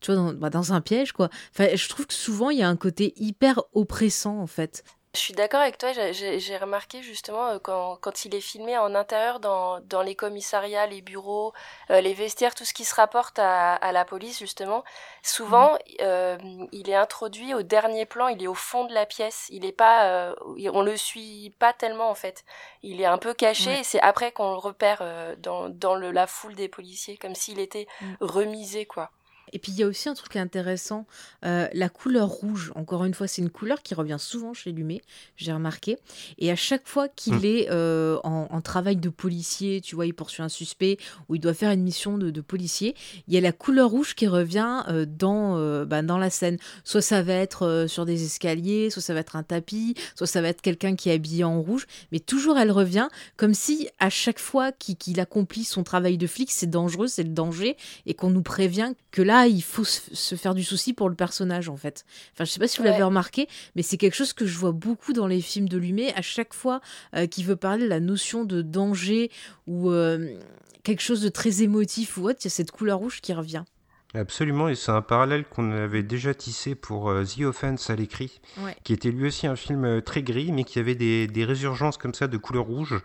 [0.00, 1.28] tu vois, dans, bah, dans, un piège, quoi.
[1.52, 4.84] Enfin, je trouve que souvent, il y a un côté hyper oppressant, en fait.
[5.12, 8.94] Je suis d'accord avec toi, j'ai remarqué justement euh, quand, quand, il est filmé en
[8.94, 11.52] intérieur dans, dans les commissariats, les bureaux,
[11.90, 14.84] euh, les vestiaires, tout ce qui se rapporte à, à la police justement,
[15.24, 15.78] souvent mhm.
[16.02, 16.38] euh,
[16.70, 19.72] il est introduit au dernier plan, il est au fond de la pièce, il est
[19.72, 20.34] pas, euh,
[20.72, 22.44] on le suit pas tellement en fait,
[22.84, 25.02] il est un peu caché et c'est après qu'on le repère
[25.38, 28.14] dans, dans le, la foule des policiers, comme s'il était mm.
[28.20, 29.10] remisé quoi.
[29.52, 31.06] Et puis il y a aussi un truc intéressant,
[31.44, 32.72] euh, la couleur rouge.
[32.74, 35.02] Encore une fois, c'est une couleur qui revient souvent chez Lumet,
[35.36, 35.98] j'ai remarqué.
[36.38, 37.44] Et à chaque fois qu'il mmh.
[37.44, 41.54] est euh, en, travail de policier, tu vois, il poursuit un suspect ou il doit
[41.54, 42.94] faire une mission de, policier,
[43.26, 46.58] il y a la couleur rouge qui revient euh, dans, bah, dans la scène.
[46.84, 50.40] Soit ça va être sur des escaliers, soit ça va être un tapis, soit ça
[50.40, 54.10] va être quelqu'un qui est habillé en rouge, mais toujours elle revient comme si à
[54.10, 58.30] chaque fois qu'il accomplit son travail de flic, c'est dangereux, c'est le danger, et qu'on
[58.30, 62.04] nous prévient que là, il faut se faire du souci pour le personnage, en fait.
[62.32, 64.72] Enfin, je sais pas si vous l'avez remarqué, mais c'est quelque chose que je vois
[64.72, 66.12] beaucoup dans les films de Lumet.
[66.14, 66.80] À chaque fois
[67.14, 69.30] euh, qu'il veut parler de la notion de danger
[69.66, 70.36] ou euh,
[70.82, 73.64] quelque chose de très émotif ou autre, il y a cette couleur rouge qui revient.
[74.14, 78.40] Absolument, et c'est un parallèle qu'on avait déjà tissé pour euh, The Offense à l'écrit,
[78.82, 82.26] qui était lui aussi un film très gris, mais qui avait des, résurgences comme ça
[82.26, 83.00] de couleur rouge,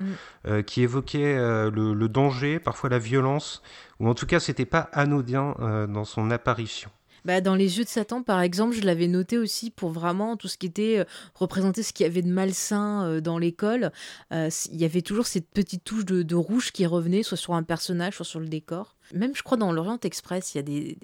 [0.45, 0.63] mm.
[0.63, 3.61] qui évoquait le, danger, parfois la violence,
[3.99, 6.89] ou en tout cas, c'était pas anodin euh, dans son apparition.
[7.23, 10.47] Bah, dans Les Yeux de Satan, par exemple, je l'avais noté aussi pour vraiment tout
[10.47, 13.91] ce qui était euh, représenter ce qu'il y avait de malsain euh, dans l'école.
[14.31, 18.15] il y avait toujours cette petite touche de, rouge qui revenait, soit sur un personnage,
[18.15, 18.94] soit sur le décor.
[19.13, 20.97] Même, je crois, dans l'Orient Express, il y a des,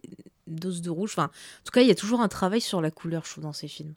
[0.48, 1.12] doses de rouge.
[1.14, 3.44] Enfin, en tout cas, il y a toujours un travail sur la couleur, je trouve,
[3.44, 3.96] dans ces films.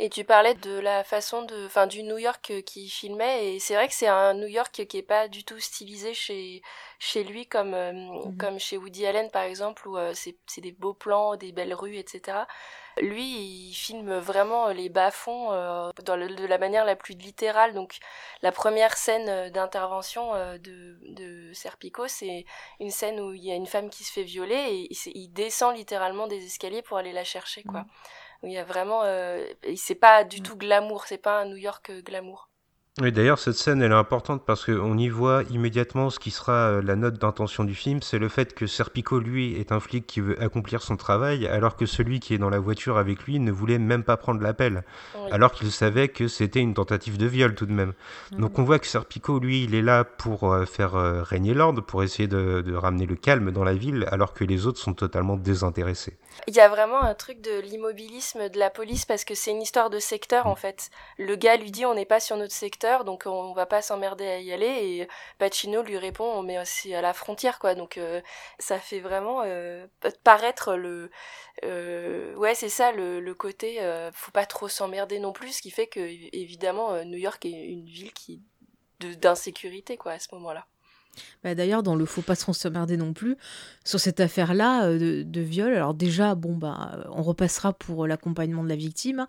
[0.00, 3.74] Et tu parlais de la façon de, enfin, du New York qui filmait, et c'est
[3.74, 6.62] vrai que c'est un New York qui est pas du tout stylisé chez,
[6.98, 8.36] chez lui comme, euh, mhm.
[8.36, 11.96] comme chez Woody Allen par exemple, où euh, c'est des beaux plans, des belles rues,
[11.96, 12.38] etc.
[13.00, 17.74] Lui, il filme vraiment les bas-fonds euh, de la manière la plus littérale.
[17.74, 17.98] Donc,
[18.42, 22.44] la première scène d'intervention de, de Serpico, c'est
[22.80, 25.76] une scène où il y a une femme qui se fait violer et il, descend
[25.76, 27.80] littéralement des escaliers pour aller la chercher, quoi.
[27.80, 27.88] Mhm.
[28.44, 29.44] Il y a vraiment, euh,
[29.76, 30.42] c'est pas du mm.
[30.42, 32.47] tout glamour, c'est pas un New York euh, glamour.
[33.00, 36.52] Oui, d'ailleurs, cette scène, elle est importante parce qu'on y voit immédiatement ce qui sera
[36.52, 38.02] euh, la note d'intention du film.
[38.02, 41.76] C'est le fait que Serpico, lui, est un flic qui veut accomplir son travail, alors
[41.76, 44.82] que celui qui est dans la voiture avec lui ne voulait même pas prendre l'appel,
[45.30, 47.92] alors qu'il savait que c'était une tentative de viol tout de même.
[48.32, 48.40] Mm.
[48.40, 50.92] Donc on voit que Serpico, lui, il est là pour faire
[51.24, 54.66] régner l'ordre, pour essayer de, de ramener le calme dans la ville, alors que les
[54.66, 56.16] autres sont totalement désintéressés.
[56.46, 59.60] Il y a vraiment un truc de l'immobilisme de la police parce que c'est une
[59.60, 60.90] histoire de secteur en fait.
[61.18, 64.26] Le gars lui dit on n'est pas sur notre secteur donc on va pas s'emmerder
[64.26, 67.98] à y aller et Pacino lui répond on met aussi à la frontière quoi donc
[67.98, 68.20] euh,
[68.58, 69.86] ça fait vraiment euh,
[70.24, 71.10] paraître le
[71.64, 73.80] euh, ouais c'est ça le, le côté
[74.14, 77.84] faut pas trop s'emmerder non plus ce qui fait que évidemment New York est une
[77.84, 78.42] ville qui
[79.00, 80.66] d'insécurité quoi à ce moment-là.
[81.44, 83.36] Bah, d'ailleurs, dans le Faut pas se s'emmerder non plus,
[83.84, 88.68] sur cette affaire-là euh, de, viol, alors déjà, bon, bah, on repassera pour l'accompagnement de
[88.68, 89.26] la victime.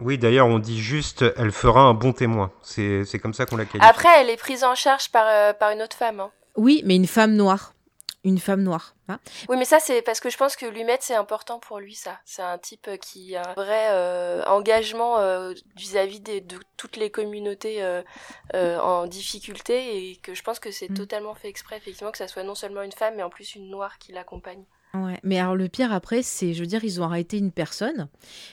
[0.00, 2.50] Oui, d'ailleurs, on dit juste, elle fera un bon témoin.
[2.62, 3.88] C'est comme ça qu'on la qualifie.
[3.88, 6.20] Après, elle est prise en charge par, euh, par une autre femme.
[6.20, 6.30] Hein.
[6.56, 7.74] Oui, mais une femme noire.
[8.22, 8.94] Une femme noire.
[9.08, 9.18] Hein.
[9.48, 11.94] oui, mais ça, c'est parce que je pense que lui mettre, c'est important pour lui,
[11.94, 12.20] ça.
[12.24, 16.42] C'est un type qui a un vrai euh, engagement euh, vis-à-vis de
[16.76, 20.94] toutes les communautés euh, en difficulté et que je pense que c'est mm.
[20.94, 23.70] totalement fait exprès, effectivement, que ça soit non seulement une femme, mais en plus une
[23.70, 24.64] noire qui l'accompagne.
[24.92, 28.08] Ouais, mais alors le pire après, c'est, je veux dire, ils ont arrêté une personne,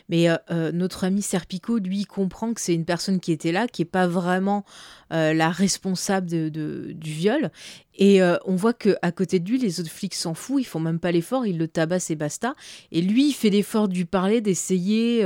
[0.08, 0.28] mais
[0.72, 4.06] notre ami Serpico, lui, comprend que c'est une personne qui était là, qui est pas
[4.06, 4.64] vraiment
[5.10, 7.52] la responsable de, du viol,
[7.98, 10.80] et on voit que à côté de lui, les autres flics s'en foutent, ils font
[10.80, 12.56] même pas l'effort, ils le tabassent et basta.
[12.92, 15.24] Et lui, il fait l'effort lui parler, d'essayer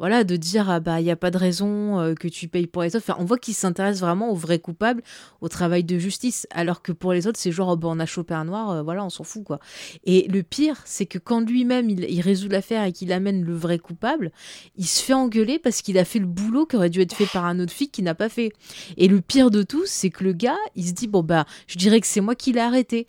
[0.00, 2.66] voilà, de dire ah bah il y a pas de raison euh, que tu payes
[2.66, 3.04] pour les autres.
[3.06, 5.02] Enfin, on voit qu'il s'intéresse vraiment aux vrais coupables,
[5.42, 8.06] au travail de justice, alors que pour les autres c'est genre oh, bah, on a
[8.06, 9.60] chopé un noir, euh, voilà on s'en fout quoi.
[10.04, 13.78] Et le pire c'est que quand lui-même il, résout l'affaire et qu'il amène le vrai
[13.78, 14.32] coupable,
[14.74, 17.30] il se fait engueuler parce qu'il a fait le boulot qui aurait dû être fait
[17.30, 18.54] par un autre flic qui n'a pas fait.
[18.96, 21.76] Et le pire de tout c'est que le gars il se dit bon bah je
[21.76, 23.06] dirais que c'est moi qui l'ai arrêté.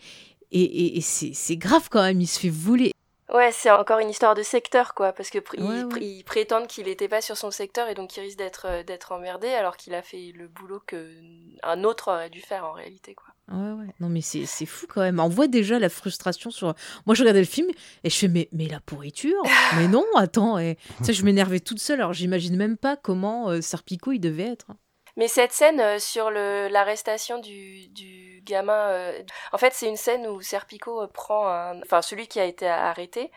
[0.54, 2.92] Et, et c'est grave quand même, il se fait voler
[3.34, 5.38] Ouais, c'est encore une histoire de secteur, quoi, parce que
[6.02, 9.14] ils, prétendent qu'il n'était pas sur son secteur et donc il risque d'être euh, d'être
[9.14, 11.10] emmerdé alors qu'il a fait le boulot que
[11.64, 13.28] un autre aurait dû faire en réalité, quoi.
[13.48, 13.94] Ouais, ouais.
[14.02, 15.20] Non, mais c'est fou quand même.
[15.20, 16.74] On voit déjà la frustration sur.
[17.06, 17.70] Moi, je regardais le film
[18.04, 19.42] et je fais, mais, mais la pourriture?
[19.78, 20.58] Mais non, attends.
[20.58, 20.78] Et...
[21.02, 22.00] ça, je m'énervais toute seule.
[22.00, 24.68] Alors, j'imagine même pas comment euh, Sarpico il devait être.
[25.22, 30.26] Mais cette scène euh, sur l'arrestation du, du gamin, euh, en fait, c'est une scène
[30.26, 33.30] où Serpico euh, prend un, enfin celui qui a été arrêté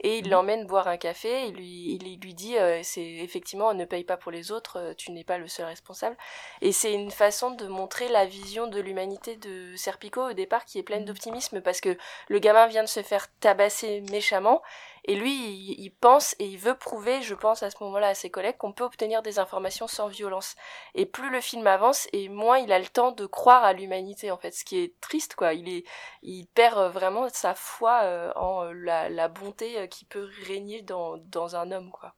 [0.00, 0.30] et il mhm.
[0.32, 1.46] l'emmène boire un café.
[1.46, 5.24] Il lui, il lui dit, c'est effectivement, ne paye pas pour les autres, tu n'es
[5.24, 6.18] pas le seul responsable.
[6.60, 10.78] Et c'est une façon de montrer la vision de l'humanité de Serpico au départ qui
[10.78, 11.06] est pleine mhm.
[11.06, 11.96] d'optimisme parce que
[12.28, 14.60] le gamin vient de se faire tabasser méchamment
[15.04, 15.32] et lui,
[15.78, 18.72] il, pense et il veut prouver, je pense à ce moment-là à ses collègues, qu'on
[18.72, 20.56] peut obtenir des informations sans violence.
[20.94, 24.30] Et plus le film avance, et moins il a le temps de croire à l'humanité,
[24.30, 24.52] en fait.
[24.52, 25.54] Ce qui est triste, quoi.
[25.54, 25.84] Il, est,
[26.22, 30.82] il perd euh, vraiment sa foi euh, en euh, la, la bonté qui peut régner
[30.82, 32.14] dans, dans un homme, quoi.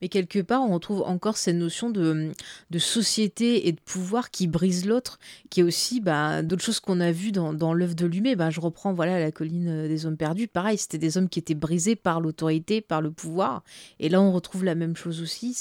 [0.00, 2.32] Mais quelque part, on retrouve encore cette notion de,
[2.70, 5.18] de société et de pouvoir qui brise l'autre,
[5.50, 8.36] qui est aussi bah, d'autres choses qu'on a vues dans, dans l'œuvre de Lumet.
[8.36, 10.48] Bah, je reprends voilà la colline des hommes perdus.
[10.48, 13.62] Pareil, c'était des hommes qui étaient brisés par l'autorité, par le pouvoir.
[13.98, 15.54] Et là, on retrouve la même chose aussi.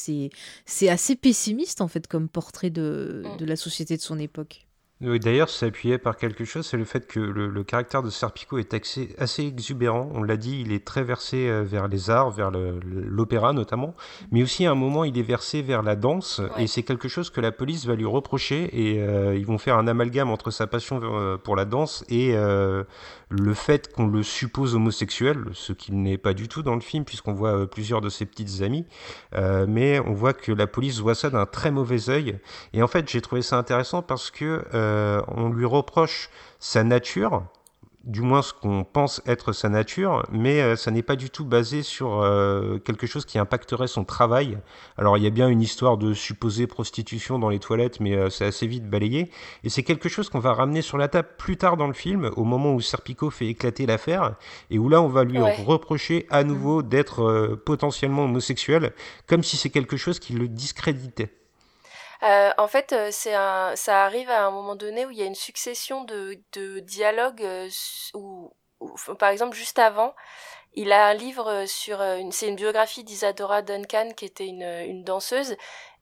[0.65, 4.67] C'est assez pessimiste en fait comme portrait de, de la société de son époque.
[5.01, 8.71] D'ailleurs, ça appuyait par quelque chose, c'est le fait que le, caractère de Serpico est
[8.75, 10.11] assez, assez exubérant.
[10.13, 13.95] On l'a dit, il est très versé euh, vers les arts, vers l'opéra notamment,
[14.31, 17.31] mais aussi à un moment, il est versé vers la danse, et c'est quelque chose
[17.31, 20.67] que la police va lui reprocher, et euh, ils vont faire un amalgame entre sa
[20.67, 22.35] passion euh, pour la danse et
[23.31, 27.05] le fait qu'on le suppose homosexuel, ce qu'il n'est pas du tout dans le film,
[27.05, 28.85] puisqu'on voit plusieurs de ses petites amies,
[29.67, 32.39] mais on voit que la police voit ça d'un très mauvais œil,
[32.73, 37.43] et en fait, j'ai trouvé ça intéressant parce que euh, on lui reproche sa nature,
[38.03, 41.45] du moins ce qu'on pense être sa nature, mais euh, ça n'est pas du tout
[41.45, 44.57] basé sur euh, quelque chose qui impacterait son travail.
[44.97, 48.45] Alors il y a bien une histoire de supposée prostitution dans les toilettes, mais c'est
[48.45, 49.29] assez vite balayé.
[49.63, 52.31] Et c'est quelque chose qu'on va ramener sur la table plus tard dans le film,
[52.35, 54.35] au moment où Serpico fait éclater l'affaire,
[54.69, 58.93] et où là on va lui reprocher à nouveau d'être potentiellement homosexuel,
[59.27, 61.40] comme si c'est quelque chose qui le discréditait.
[62.23, 65.23] Euh, en fait, euh, c'est un, ça arrive à un moment donné où il y
[65.23, 67.67] a une succession de, de dialogues euh,
[68.13, 68.53] où,
[69.17, 70.13] par exemple, juste avant,
[70.73, 75.03] il a un livre sur une, c'est une biographie d'Isadora Duncan qui était une, une
[75.03, 75.55] danseuse.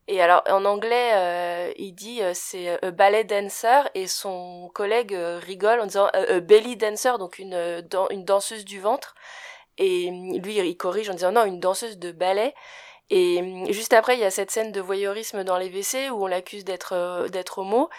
[0.08, 5.86] Et alors en anglais, il dit c'est a ballet dancer et son collègue rigole en
[5.86, 9.15] disant a belly dancer, donc une, une danseuse du ventre.
[9.77, 12.53] Et lui, il corrige en disant non, une danseuse de ballet.
[13.10, 16.24] Et hum, juste après, il y a cette scène de voyeurisme dans les WC où
[16.24, 17.89] on l'accuse d'être euh, d'être homo.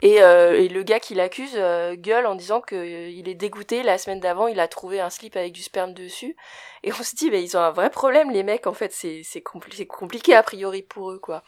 [0.00, 3.82] Et, euh, et, le gars qui l'accuse euh, gueule en disant qu'il il est dégoûté.
[3.82, 6.36] La semaine d'avant, il a trouvé un slip avec du sperme dessus.
[6.84, 8.66] Et on se dit, mais ils ont un vrai problème, les mecs.
[8.66, 11.42] En fait, c'est c'est compliqué a priori pour eux, quoi.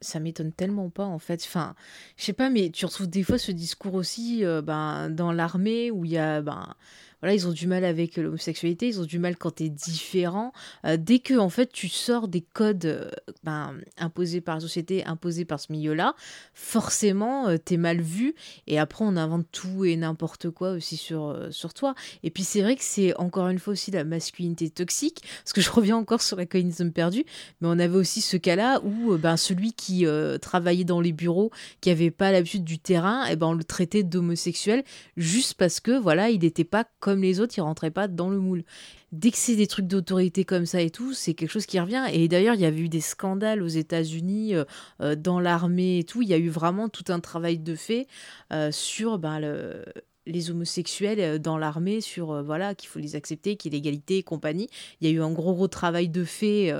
[0.00, 1.42] Ça m'étonne tellement pas, en fait.
[1.44, 1.74] Enfin,
[2.16, 6.04] je sais pas, mais tu retrouves des fois ce discours aussi ben, dans l'armée où
[6.04, 6.76] il y a ben,
[7.20, 10.52] voilà, ils ont du mal avec l'homosexualité, ils ont du mal quand tu es différent.
[10.84, 13.10] Euh, dès que en fait tu sors des codes euh,
[13.42, 16.14] ben, imposés par la société, imposés par ce milieu-là,
[16.54, 18.34] forcément euh, tu es mal vu
[18.66, 21.94] et après on invente tout et n'importe quoi aussi sur, sur toi.
[22.22, 25.60] Et puis c'est vrai que c'est encore une fois aussi la masculinité toxique, parce que
[25.60, 27.24] je reviens encore sur la communisme perdu,
[27.60, 30.06] mais on avait aussi ce cas-là où ben, celui qui
[30.40, 31.50] travaillait dans les bureaux,
[31.80, 34.84] qui avait pas l'habitude du terrain, et eh ben on le traitait d'homosexuel
[35.16, 36.84] juste parce que voilà, il n'était pas
[37.16, 38.64] les autres, ils rentraient pas dans le moule.
[39.10, 42.04] Dès que c'est des trucs d'autorité comme ça et tout, c'est quelque chose qui revient.
[42.12, 44.64] Et d'ailleurs, il y avait eu des scandales aux États-Unis, euh,
[45.00, 46.20] euh, dans l'armée et tout.
[46.20, 48.06] Il y a eu vraiment tout un travail de fait
[48.52, 49.82] euh, sur ben, le,
[50.26, 54.22] les homosexuels dans l'armée sur voilà qu'il faut les accepter, qu'il y ait l'égalité et
[54.22, 54.68] compagnie.
[55.00, 56.74] Il y a eu un gros gros travail de fait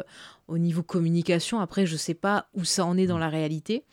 [0.48, 1.61] au niveau communication.
[1.61, 3.84] Après, je sais pas où ça en est dans la réalité.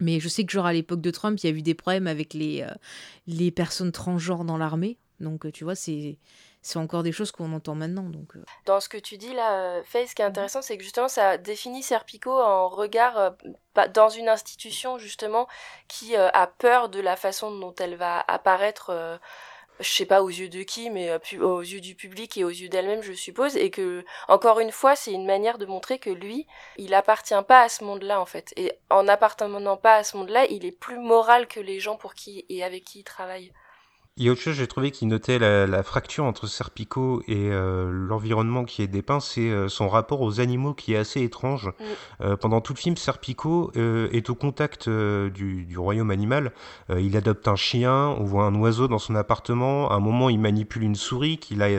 [0.00, 2.08] Mais je sais que genre à l'époque de Trump, il y a eu des problèmes
[2.08, 4.98] avec les personnes transgenres dans l'armée.
[5.20, 6.18] Donc tu vois, c'est
[6.62, 8.04] c'est encore des choses qu'on entend maintenant.
[8.04, 8.44] Donc, euh.
[8.66, 11.08] Dans ce que tu dis là, euh, Faye, ce qui est intéressant, c'est que justement,
[11.08, 13.30] ça définit Serpico en regard euh,
[13.92, 15.48] dans une institution, justement,
[15.88, 19.18] qui a peur de la façon dont elle va apparaître
[19.80, 21.10] je sais pas aux yeux de qui, mais
[21.40, 24.94] aux yeux du public et aux yeux d'elle-même, je suppose, et que encore une fois,
[24.94, 26.46] c'est une manière de montrer que lui,
[26.76, 30.44] il appartient pas à ce monde-là en fait, et en n'appartenant pas à ce monde-là,
[30.50, 33.52] il est plus moral que les gens pour qui et avec qui il travaille.
[34.18, 37.90] Il y a autre chose, j'ai trouvé qui notait la, fracture entre Serpico et euh,
[37.90, 41.68] l'environnement qui est dépeint, c'est euh, son rapport aux animaux qui est assez étrange.
[41.68, 41.84] Mm.
[42.20, 46.52] Euh, pendant tout le film, Serpico est au contact du, du, royaume animal.
[46.90, 49.90] il adopte un chien, on voit un oiseau dans son appartement.
[49.90, 51.70] À un moment, il manipule une souris qu'il a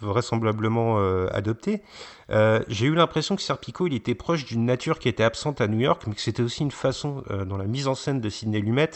[0.00, 0.98] vraisemblablement
[1.32, 1.82] adoptée.
[2.30, 5.68] Euh, j'ai eu l'impression que Serpico, il était proche d'une nature qui était absente à
[5.68, 8.28] New York, mais que c'était aussi une façon, euh, dans la mise en scène de
[8.28, 8.90] Sidney Lumet,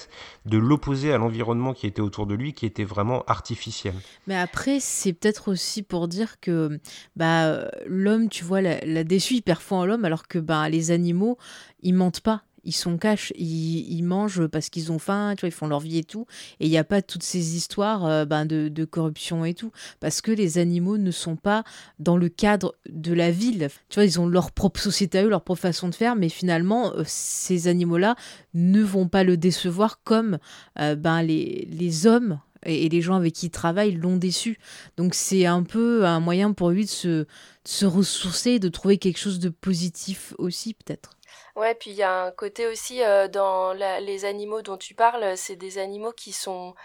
[0.47, 3.95] de l'opposer à l'environnement qui était autour de lui, qui était vraiment artificiel.
[4.27, 6.81] Mais après, c'est peut-être aussi pour dire que
[7.17, 10.91] bah, l'homme, tu vois, l'a, la déçu hyper fort en l'homme, alors que bah, les
[10.91, 11.39] animaux,
[11.83, 15.53] ils mentent pas ils sont cash, ils, mangent parce qu'ils ont faim, tu vois, ils
[15.53, 16.27] font leur vie et tout.
[16.61, 19.73] Et il n'y a pas toutes ces histoires euh, ben, de, corruption et tout.
[20.01, 21.65] Parce que les animaux ne sont pas
[21.99, 23.69] dans le cadre de la ville.
[23.89, 26.29] Tu vois, ils ont leur propre société à eux, leur propre façon de faire, mais
[26.29, 28.17] finalement, euh, ces animaux-là
[28.53, 30.39] ne vont pas le décevoir comme
[30.79, 34.59] euh, ben, les, hommes et, les gens avec qui il travaille l'ont déçu.
[34.99, 37.27] Donc c'est un peu un moyen pour lui de se, de
[37.65, 41.18] se ressourcer, de trouver quelque chose de positif aussi peut-être.
[41.59, 45.37] Ouais, puis il y a un côté aussi euh, dans les animaux dont tu parles,
[45.37, 46.77] c'est des animaux qui sont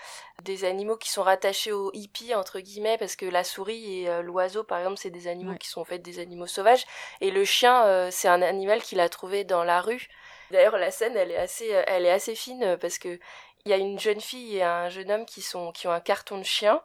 [0.41, 4.23] des animaux qui sont rattachés aux hippies entre guillemets parce que la souris et euh,
[4.23, 6.85] l'oiseau par exemple c'est des animaux qui sont en fait des animaux sauvages.
[7.21, 10.07] Et le chien euh, c'est un animal qu'il a trouvé dans la rue.
[10.49, 13.19] D'ailleurs la scène elle est assez elle est assez fine parce que
[13.65, 15.99] il y a une jeune fille et un jeune homme qui sont qui ont un
[15.99, 16.81] carton de chien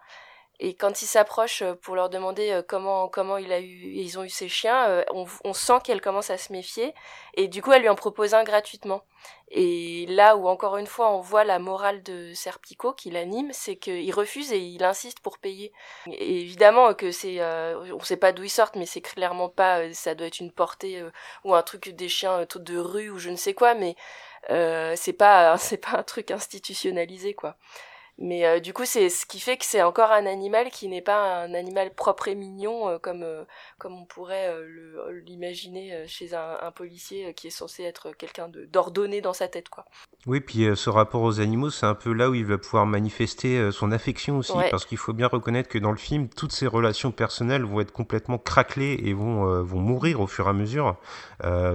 [0.61, 4.19] et quand ils s'approchent euh, pour leur demander euh, comment comment il a eu ils
[4.19, 6.95] ont eu ces chiens, euh, on, on sent qu'elle commence à se méfier
[7.35, 9.03] et du coup elle lui en propose un gratuitement.
[9.51, 13.77] Et là où encore une fois on voit la morale de Serpico qui l'anime, c'est
[13.77, 15.73] qu'il refuse et il insiste pour payer.
[16.09, 20.15] Et évidemment que c'est on sait pas d'où ils sortent mais c'est clairement pas ça
[20.15, 21.03] doit être une portée
[21.45, 23.97] ou un truc des chiens de rue ou je ne sais quoi mais
[24.97, 27.57] c'est pas c'est pas un truc institutionnalisé quoi.
[28.21, 31.03] Mais euh, du coup, c'est ce qui fait que c'est encore un animal qui n'est
[31.03, 33.45] pas un animal propre et mignon euh, comme euh,
[33.79, 34.53] comme on pourrait
[35.25, 39.85] l'imaginer chez un, un, policier qui est censé être quelqu'un d'ordonné dans sa tête, quoi.
[40.27, 43.71] Oui, puis ce rapport aux animaux, c'est un peu là où il va pouvoir manifester
[43.71, 47.13] son affection aussi, parce qu'il faut bien reconnaître que dans le film, toutes ses relations
[47.13, 50.97] personnelles vont être complètement craquelées et vont vont mourir au fur et à mesure.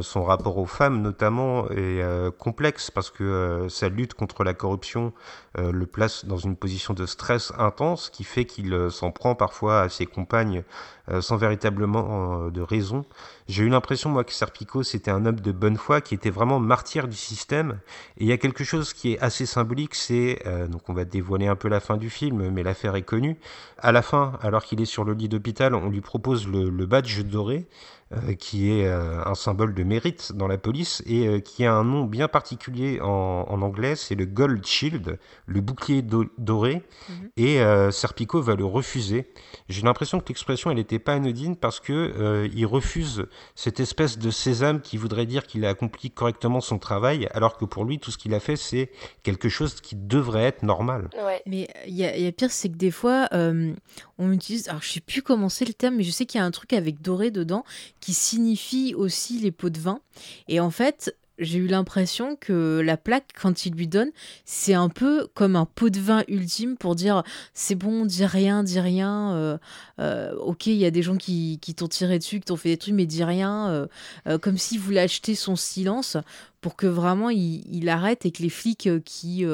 [0.02, 2.04] Son rapport aux femmes, notamment, est
[2.38, 5.14] complexe parce que sa lutte contre la corruption
[5.58, 9.82] le place dans une position de stress intense qui fait qu'il euh, s'en prend parfois
[9.82, 10.64] à ses compagnes
[11.10, 13.06] euh, sans véritablement euh, de raison.
[13.48, 16.60] J'ai eu l'impression, moi, que Serpico, c'était un homme de bonne foi qui était vraiment
[16.60, 17.80] martyr du système.
[18.18, 21.48] Et il y a quelque chose qui est assez symbolique, c'est, donc on va dévoiler
[21.48, 23.38] un peu la fin du film, mais l'affaire est connue.
[23.78, 26.86] À la fin, alors qu'il est sur le lit d'hôpital, on lui propose le, le
[26.86, 27.68] badge doré.
[28.14, 31.74] Euh, qui est euh, un symbole de mérite dans la police et euh, qui a
[31.74, 36.04] un nom bien particulier en, anglais, c'est le Gold Shield, le bouclier
[36.38, 37.30] doré, mhm.
[37.38, 39.32] et Serpico va le refuser.
[39.70, 43.26] J'ai l'impression que l'expression elle n'était pas anodine parce que il refuse
[43.56, 47.66] cette espèce de sésame qui voudrait dire qu'il a accompli correctement son travail, alors que
[47.66, 48.92] pour lui tout ce qu'il a fait c'est
[49.24, 51.10] quelque chose qui devrait être normal.
[51.46, 55.22] Mais il y, a pire, c'est que des fois on utilise, alors je sais plus
[55.22, 57.64] comment c'est le terme, mais je sais qu'il y a un truc avec doré dedans
[58.00, 60.00] qui signifie aussi les pots de vin.
[60.48, 64.12] Et en fait, j'ai eu l'impression que la plaque, quand il lui donne,
[64.46, 67.24] c'est un peu comme un pot de vin ultime pour dire
[67.54, 69.34] c'est bon, dis rien, dis rien.
[69.34, 69.58] Euh,
[70.00, 72.70] euh, ok, il y a des gens qui, qui t'ont tiré dessus, qui t'ont fait
[72.70, 73.88] des trucs, mais dis rien.
[74.28, 76.18] Euh, comme s'il voulait acheter son silence
[76.62, 79.46] pour que vraiment il, il arrête et que les flics qui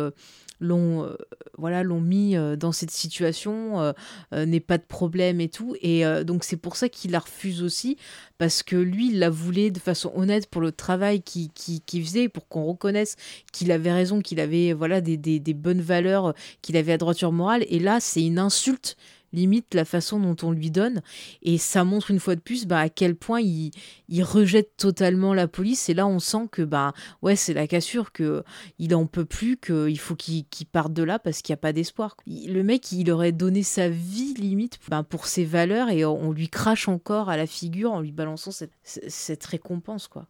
[0.60, 1.16] l'ont euh,
[1.58, 3.94] voilà l'ont mis euh, dans cette situation
[4.34, 5.76] euh, n'est pas de problème et tout.
[5.82, 7.98] Et donc c'est pour ça qu'il la refuse aussi
[8.38, 12.30] parce que lui il la voulait de façon honnête pour le travail qu'il qui, faisait
[12.30, 13.16] pour qu'on reconnaisse
[13.52, 17.32] qu'il avait raison qu'il avait voilà des, des, des bonnes valeurs qu'il avait à droiture
[17.32, 18.98] morale et là c'est une insulte
[19.34, 21.02] limite la façon dont on lui donne.
[21.42, 23.72] Et ça montre une fois de plus bah, à quel point il,
[24.08, 25.90] il rejette totalement la police.
[25.90, 30.00] Et là, on sent que bah, ouais, c'est la cassure, qu'il en peut plus, qu'il
[30.00, 32.16] faut qu'il parte de là parce qu'il n'y a pas d'espoir.
[32.28, 36.50] Le mec, il aurait donné sa vie limite bah, pour ses valeurs et on lui
[36.50, 40.08] crache encore à la figure en lui balançant cette, cette récompense.
[40.08, 40.28] quoi.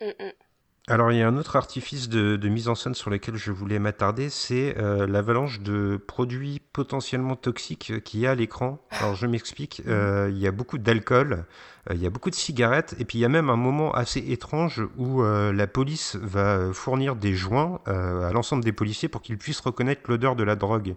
[0.00, 0.49] Mm, mm.
[0.90, 3.78] Alors il y a un autre artifice de, mise en scène sur lequel je voulais
[3.78, 8.80] m'attarder, c'est euh, l'avalanche de produits potentiellement toxiques qu'il y a à l'écran.
[8.90, 11.44] Alors je m'explique, euh, il y a beaucoup d'alcool,
[11.88, 13.92] euh, il y a beaucoup de cigarettes, et puis il y a même un moment
[13.92, 19.38] assez étrange où la police va fournir des joints à l'ensemble des policiers pour qu'ils
[19.38, 20.96] puissent reconnaître l'odeur de la drogue.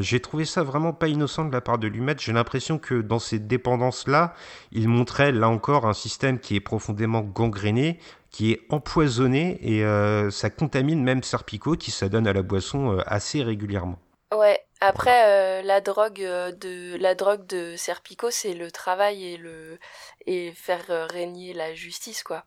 [0.00, 2.16] J'ai trouvé ça vraiment pas innocent de la part de Lumet.
[2.18, 4.34] J'ai l'impression que dans ces dépendances-là,
[4.70, 7.98] il montrait là encore un système qui est profondément gangréné,
[8.32, 13.02] qui est empoisonné et euh, ça contamine même Serpico qui s'adonne à la boisson euh,
[13.06, 13.98] assez régulièrement.
[14.34, 14.58] Ouais.
[14.80, 19.78] Après euh, la drogue de la drogue de Serpico, c'est le travail et le
[20.26, 22.44] et faire régner la justice quoi.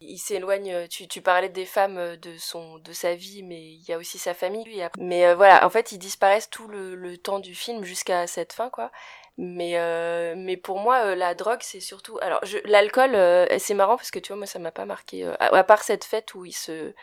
[0.00, 0.88] Il s'éloigne.
[0.88, 4.34] Tu, parlais des femmes de son de sa vie, mais il y a aussi sa
[4.34, 4.64] famille.
[4.64, 4.80] Lui.
[4.98, 8.68] Mais voilà, en fait, ils disparaissent tout le, le temps du film jusqu'à cette fin
[8.68, 8.90] quoi.
[9.38, 12.18] Mais, euh, mais pour moi, euh, la drogue, c'est surtout.
[12.22, 15.30] Alors, l'alcool, euh, c'est marrant parce que tu vois, moi, ça m'a pas marqué.
[15.40, 16.94] À, part cette fête où il se.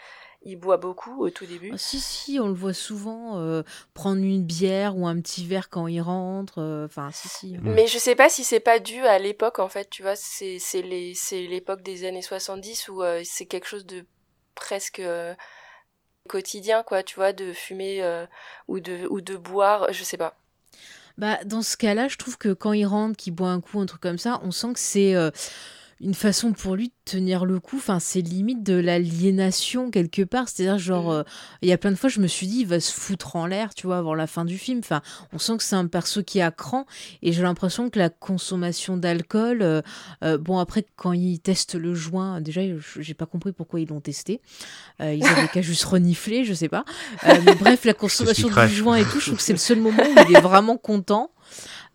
[0.46, 1.72] Il boit beaucoup au tout début.
[1.74, 3.64] Ah, si, si, on le voit souvent
[3.94, 6.62] prendre une bière ou un petit verre quand il rentre.
[6.86, 7.58] Enfin, si, si.
[7.62, 10.16] Mais je sais pas si c'est pas dû à l'époque, en fait, tu vois.
[10.18, 14.06] C'est l'époque des années 70 où c'est quelque chose de
[14.54, 15.02] presque
[16.28, 18.04] quotidien, quoi, tu vois, de fumer
[18.68, 20.36] ou, de, ou de boire, je sais pas.
[21.18, 23.86] Bah, dans ce cas-là, je trouve que quand il rentre, qu'il boit un coup, un
[23.86, 25.16] truc comme ça, on sent que c'est.
[25.16, 25.32] Euh,
[26.04, 27.78] une façon pour lui de tenir le coup.
[27.78, 30.50] Enfin, c'est limite de l'aliénation quelque part.
[30.50, 31.16] C'est-à-dire, genre, mm.
[31.16, 31.24] euh,
[31.62, 33.46] il y a plein de fois, je me suis dit, il va se foutre en
[33.46, 34.80] l'air, tu vois, avant la fin du film.
[34.80, 35.02] Enfin,
[35.32, 36.86] on sent que c'est un perso qui à cran.
[37.22, 39.82] Et j'ai l'impression que la consommation d'alcool, euh,
[40.24, 42.62] euh, bon, après, quand ils testent le joint, déjà,
[43.00, 44.42] j'ai pas compris pourquoi ils l'ont testé.
[45.00, 46.84] ils avaient qu'à juste renifler, je sais pas.
[47.26, 50.04] mais bref, la consommation du joint et tout, je trouve que c'est le seul moment
[50.04, 51.32] où il est vraiment content.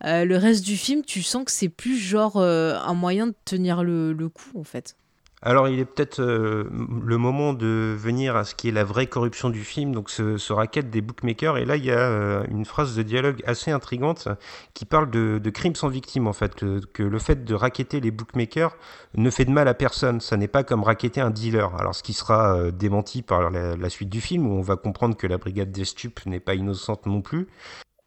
[0.05, 3.35] Euh, le reste du film, tu sens que c'est plus genre euh, un moyen de
[3.45, 4.95] tenir le, coup, en fait.
[5.41, 6.69] Alors, il est peut-être euh,
[7.05, 10.51] le moment de venir à ce qui est la vraie corruption du film, donc ce,
[10.51, 11.57] racket des bookmakers.
[11.57, 14.27] Et là, il y a une phrase de dialogue assez intrigante
[14.73, 16.55] qui parle de, de crimes sans victime, en fait.
[16.55, 18.75] Que, le fait de racketter les bookmakers
[19.15, 20.19] ne fait de mal à personne.
[20.19, 21.73] Ça n'est pas comme racketter un dealer.
[21.77, 25.15] Alors, ce qui sera démenti par la, la, suite du film, où on va comprendre
[25.15, 27.47] que la brigade des stupes n'est pas innocente non plus.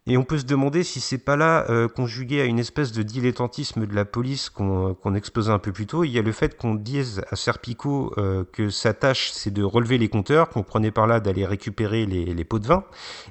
[0.09, 3.05] Et on peut se demander si c'est pas là, euh, conjugué à une espèce de
[3.05, 6.57] dilettantisme de la police qu'on exposait un peu plus tôt, il y a le fait
[6.57, 10.91] qu'on dise à Serpico euh, que sa tâche c'est de relever les compteurs, qu'on prenait
[10.91, 12.85] par là d'aller récupérer les, pots de vin,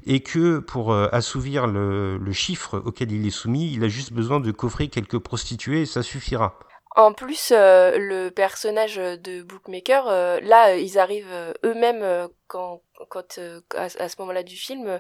[0.05, 4.39] et que pour euh, assouvir le, chiffre auquel il est soumis, il a juste besoin
[4.39, 6.57] de coffrer quelques prostituées et ça suffira.
[6.95, 10.05] En plus, le personnage de Bookmaker,
[10.41, 12.81] là, ils arrivent eux-mêmes quand,
[13.75, 14.99] à, ce moment-là du film,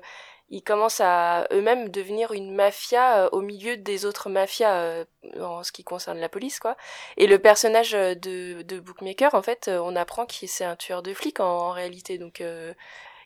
[0.51, 5.05] ils commencent à eux-mêmes devenir une mafia euh, au milieu des autres mafias euh,
[5.39, 6.75] en ce qui concerne la police quoi.
[7.15, 11.01] Et le personnage de, de bookmaker en fait euh, on apprend qu'il c'est un tueur
[11.01, 12.17] de flics en, réalité.
[12.17, 12.43] Donc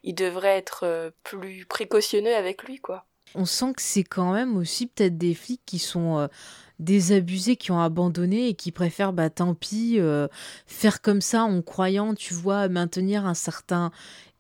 [0.04, 3.06] il devrait être plus précautionneux avec lui quoi.
[3.34, 6.30] On sent que c'est quand même aussi peut-être des flics qui sont
[6.78, 10.00] désabusés qui ont abandonné et qui préfèrent, bah tant pis,
[10.68, 13.92] faire comme ça en croyant, tu vois, maintenir un certain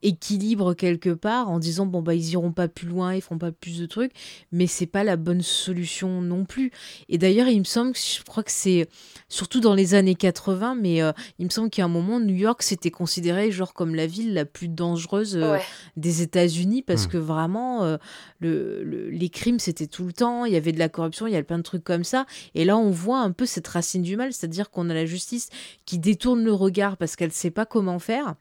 [0.02, 3.52] équilibre quelque part en disant bon bah ils iront pas plus loin, ils feront pas
[3.52, 4.12] plus de trucs,
[4.52, 6.72] mais c'est pas la bonne solution non plus.
[7.10, 8.88] Et d'ailleurs, il me semble que je crois que c'est
[9.30, 12.62] surtout dans les années 80, mais euh, il me semble qu'à un moment New York
[12.62, 15.58] c'était considéré genre comme la ville la plus dangereuse euh,
[15.98, 17.10] des États-Unis parce hmm.
[17.10, 17.98] que vraiment euh,
[18.40, 21.38] le, les crimes c'était tout le temps, il y avait de la corruption, il y
[21.38, 22.26] a plein de trucs comme ça.
[22.54, 25.50] Et là on voit un peu cette racine du mal, c'est-à-dire qu'on a la justice
[25.86, 28.36] qui détourne le regard parce qu'elle sait pas comment faire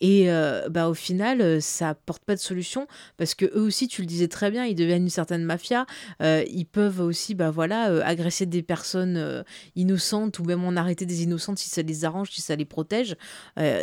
[0.00, 2.86] et euh, bah, au final, euh, ça apporte pas de solution
[3.16, 5.86] parce que eux aussi, tu le disais très bien, ils deviennent une certaine mafia.
[6.22, 9.44] Euh, ils peuvent aussi bah, voilà, agresser des personnes
[9.74, 13.16] innocentes ou même en arrêter des innocentes si ça les arrange, si ça les protège.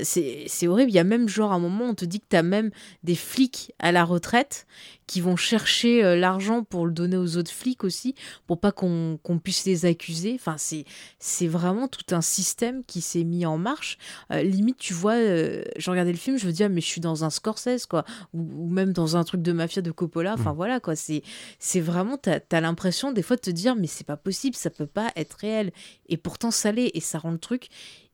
[0.04, 0.92] c'est horrible.
[0.92, 2.72] Il y a même genre un moment, on te dit que tu as même
[3.04, 4.68] des flics à la retraite
[5.08, 8.16] qui vont chercher l'argent pour le donner aux autres flics aussi,
[8.48, 10.34] pour pas qu'on puisse les accuser.
[10.36, 13.98] Enfin, c'est vraiment tout un système qui s'est mis en marche.
[14.30, 15.64] Limite, tu vois, euh,
[16.12, 18.94] le film, je me dis, ah, mais je suis dans un Scorsese, quoi, ou, même
[18.94, 20.34] dans un truc de mafia de Coppola.
[20.34, 20.56] Enfin, mm.
[20.56, 20.94] voilà, quoi.
[20.96, 24.70] C'est vraiment, t'as as, l'impression des fois de te dire, mais c'est pas possible, ça
[24.70, 25.72] peut pas être réel.
[26.08, 27.70] Et pourtant, ça l'est, et ça rend le truc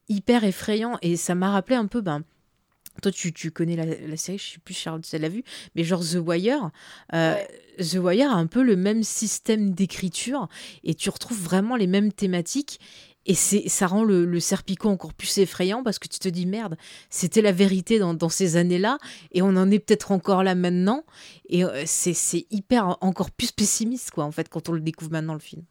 [0.07, 0.97] hyper effrayant.
[1.01, 2.23] Et ça m'a rappelé un peu, ben,
[3.01, 5.43] toi, tu, tu connais la, la, série, je sais plus, Charles, tu l'as vu,
[5.75, 6.71] mais genre The Wire,
[7.13, 7.35] euh,
[7.77, 10.49] The Wire a un peu le même système d'écriture
[10.83, 12.79] et tu retrouves vraiment les mêmes thématiques.
[13.25, 16.77] Et ça rend le, Serpico encore plus effrayant parce que tu te dis merde,
[17.09, 18.97] c'était la vérité dans, dans ces années-là
[19.31, 21.03] et on en est peut-être encore là maintenant.
[21.47, 25.33] Et euh, c'est hyper encore plus pessimiste quoi en fait quand on le découvre maintenant
[25.33, 25.63] le film.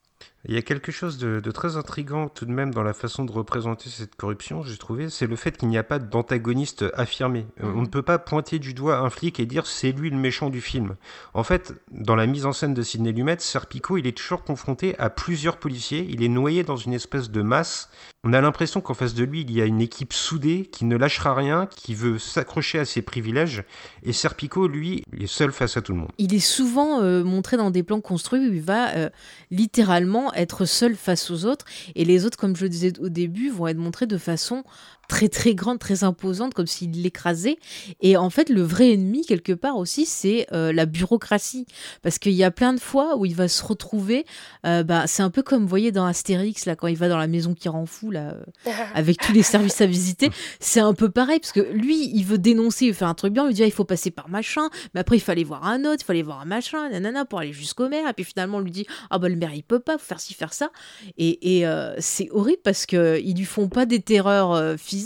[0.46, 3.24] Il y a quelque chose de, de, très intrigant tout de même dans la façon
[3.24, 7.46] de représenter cette corruption, j'ai trouvé, c'est le fait qu'il n'y a pas d'antagoniste affirmé.
[7.60, 10.16] Euh, on ne peut pas pointer du doigt un flic et dire c'est lui le
[10.16, 10.94] méchant du film.
[11.34, 14.96] En fait, dans la mise en scène de Sidney Lumet, Serpico, il est toujours confronté
[14.98, 17.90] à plusieurs policiers, il est noyé dans une espèce de masse.
[18.24, 20.96] On a l'impression qu'en face de lui, il y a une équipe soudée qui ne
[20.96, 23.64] lâchera rien, qui veut s'accrocher à ses privilèges,
[24.02, 26.10] et Serpico, lui, il est seul face à tout le monde.
[26.18, 29.10] Il est souvent euh, montré dans des plans construits où il va euh,
[29.50, 31.64] littéralement être seul face aux autres.
[31.94, 34.64] Et les autres, comme je le disais au début, vont être montrés de façon
[35.08, 37.58] très très grande, très imposante, comme s'il l'écrasait.
[38.00, 41.66] Et en fait, le vrai ennemi, quelque part aussi, c'est euh, la bureaucratie.
[42.02, 44.26] Parce qu'il y a plein de fois où il va se retrouver,
[44.66, 47.16] euh, bah, c'est un peu comme, vous voyez, dans Astérix, là, quand il va dans
[47.16, 48.34] la maison qui rend fou, là,
[48.66, 50.30] euh, avec tous les services à visiter,
[50.60, 53.32] c'est un peu pareil, parce que lui, il veut dénoncer, il veut faire un truc
[53.32, 55.64] bien, il lui dit, ah, il faut passer par machin, mais après, il fallait voir
[55.64, 58.58] un autre, il fallait voir un machin, nanana, pour aller jusqu'au maire, et puis finalement,
[58.58, 60.70] on lui dit, ah bah le maire, il peut pas, faut faire ci, faire ça.
[61.16, 61.66] Et, et
[61.98, 64.97] c'est horrible parce qu'ils lui font pas des terreurs physiques,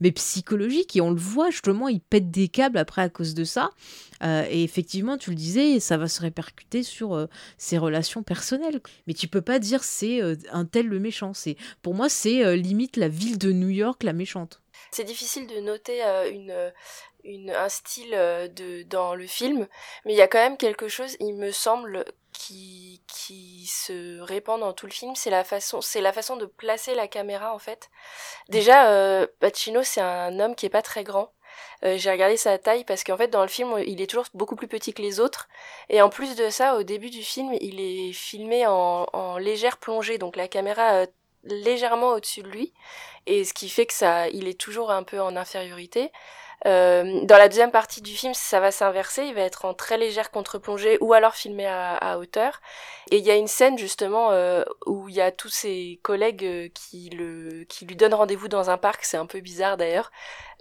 [0.00, 0.96] mais psychologique.
[0.96, 3.70] Et on le voit, justement, il pète des câbles après à cause de ça.
[4.22, 7.26] Euh, et effectivement, tu le disais, ça va se répercuter sur euh,
[7.58, 8.80] ses relations personnelles.
[9.06, 11.34] Mais tu peux pas dire c'est euh, un tel le méchant.
[11.34, 14.60] C'est pour moi, c'est limite la ville de New York la méchante.
[14.90, 16.54] C'est difficile de noter une,
[17.24, 19.66] une, un style de, dans le film,
[20.04, 24.60] mais il y a quand même quelque chose, il me semble, qui, qui se répand
[24.60, 27.58] dans tout le film, c'est la façon, c'est la façon de placer la caméra en
[27.58, 27.90] fait.
[28.48, 31.32] Déjà, euh, Pacino, c'est un homme qui est pas très grand.
[31.84, 34.56] Euh, j'ai regardé sa taille parce qu'en fait dans le film il est toujours beaucoup
[34.56, 35.48] plus petit que les autres
[35.90, 39.76] et en plus de ça au début du film il est filmé en, en légère
[39.76, 41.06] plongée donc la caméra euh,
[41.44, 42.72] légèrement au-dessus de lui
[43.26, 46.10] et ce qui fait que ça il est toujours un peu en infériorité
[46.66, 49.98] euh, dans la deuxième partie du film, ça va s'inverser, il va être en très
[49.98, 52.60] légère contre-plongée ou alors filmé à, hauteur.
[53.10, 56.44] Et il y a une scène justement euh, où il y a tous ses collègues
[56.44, 60.12] euh, qui, le, qui lui donnent rendez-vous dans un parc, c'est un peu bizarre d'ailleurs,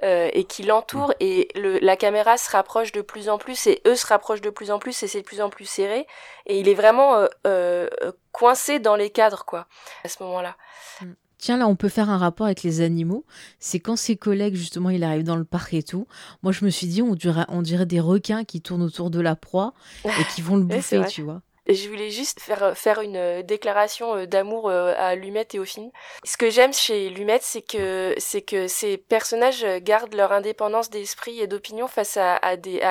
[0.03, 3.81] euh, et qui l'entourent et le, la caméra se rapproche de plus en plus et
[3.85, 6.07] eux se rapprochent de plus en plus et c'est de plus en plus serré.
[6.47, 7.87] Et il est vraiment euh,
[8.31, 9.67] coincé dans les cadres quoi
[10.03, 10.55] à ce moment-là.
[11.01, 13.25] Mm tiens, là, on peut faire un rapport avec les animaux.
[13.59, 16.07] C'est quand ses collègues, justement, il arrive dans le parc et tout.
[16.43, 19.19] Moi, je me suis dit, on dirait, on dirait des requins qui tournent autour de
[19.19, 19.73] la proie
[20.05, 21.41] et qui vont le bouffer, tu vois.
[21.67, 25.65] Je voulais juste faire, faire une euh, déclaration euh, d'amour euh, à Lumette et au
[25.65, 25.91] film.
[26.23, 31.39] Ce que j'aime chez Lumette, c'est que, c'est que ces personnages gardent leur indépendance d'esprit
[31.39, 32.81] et d'opinion face à, des,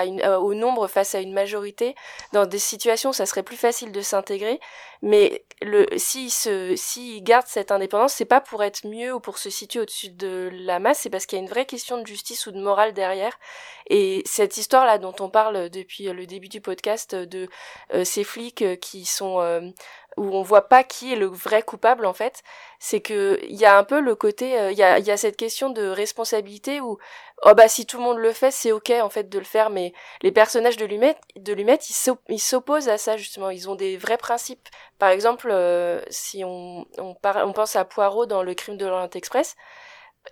[0.40, 1.96] au nombre face à une majorité.
[2.32, 4.60] Dans des situations où ça serait plus facile de s'intégrer.
[5.02, 9.38] Mais le, s'ils se, s'ils gardent cette indépendance, c'est pas pour être mieux ou pour
[9.38, 12.06] se situer au-dessus de la masse, c'est parce qu'il y a une vraie question de
[12.06, 13.38] justice ou de morale derrière.
[13.88, 17.48] Et cette histoire-là dont on parle depuis le début du podcast de
[18.04, 19.60] ces flics qui sont euh,
[20.16, 22.42] où on voit pas qui est le vrai coupable en fait,
[22.78, 25.16] c'est que il y a un peu le côté euh, il y, a, y a
[25.16, 26.98] cette question de responsabilité où
[27.44, 29.70] oh bah si tout le monde le fait c'est ok en fait de le faire
[29.70, 29.92] mais
[30.22, 31.78] les personnages de Lumet de Lumet
[32.28, 33.50] ils s'opposent à ça justement.
[33.50, 34.68] Ils ont des vrais principes.
[34.98, 39.10] Par exemple euh, si on on, on pense à Poirot dans le crime de l'Orient
[39.14, 39.56] Express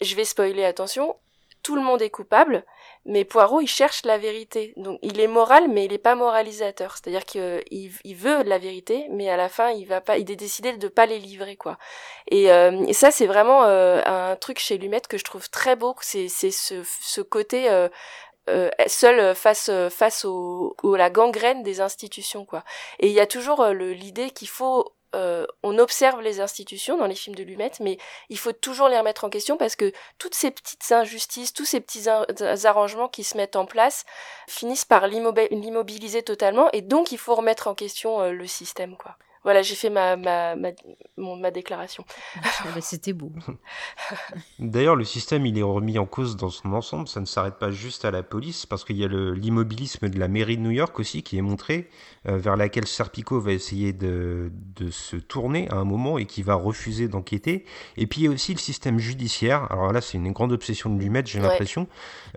[0.01, 1.16] je vais spoiler attention
[1.62, 2.64] tout le monde est coupable
[3.09, 4.74] mais Poirot, il cherche la vérité.
[4.76, 6.94] Donc, il est moral, mais il n'est pas moralisateur.
[6.94, 10.36] C'est-à-dire qu'il il veut la vérité, mais à la fin, il va pas, il est
[10.36, 11.78] décidé de pas les livrer, quoi.
[12.30, 15.74] Et, euh, et ça, c'est vraiment euh, un truc chez Lumet que je trouve très
[15.74, 15.96] beau.
[16.02, 17.88] C'est, ce, ce côté euh,
[18.50, 22.62] euh, seul face face au, au, la gangrène des institutions quoi.
[22.98, 27.14] Et il y a toujours l'idée qu'il faut euh, on observe les institutions dans les
[27.14, 27.98] films de Lumet, mais
[28.28, 31.80] il faut toujours les remettre en question parce que toutes ces petites injustices, tous ces
[31.80, 34.04] petits arrangements qui se mettent en place
[34.48, 39.16] finissent par l'immobiliser totalement et donc il faut remettre en question euh, le système, quoi.
[39.45, 40.55] Voilà, j'ai fait ma, ma,
[41.16, 42.05] ma, déclaration.
[42.43, 43.32] Ah bah, c'était beau.
[44.59, 47.09] D'ailleurs, le système, il est remis en cause dans son ensemble.
[47.09, 50.28] Ça ne s'arrête pas juste à la police, parce qu'il y a l'immobilisme de la
[50.28, 51.89] mairie de New York aussi qui est montré,
[52.26, 56.43] euh, vers laquelle Serpico va essayer de, de, se tourner à un moment et qui
[56.43, 57.64] va refuser d'enquêter.
[57.97, 59.70] Et puis il y a aussi le système judiciaire.
[59.70, 61.86] Alors là, c'est une grande obsession de lui mettre, j'ai l'impression.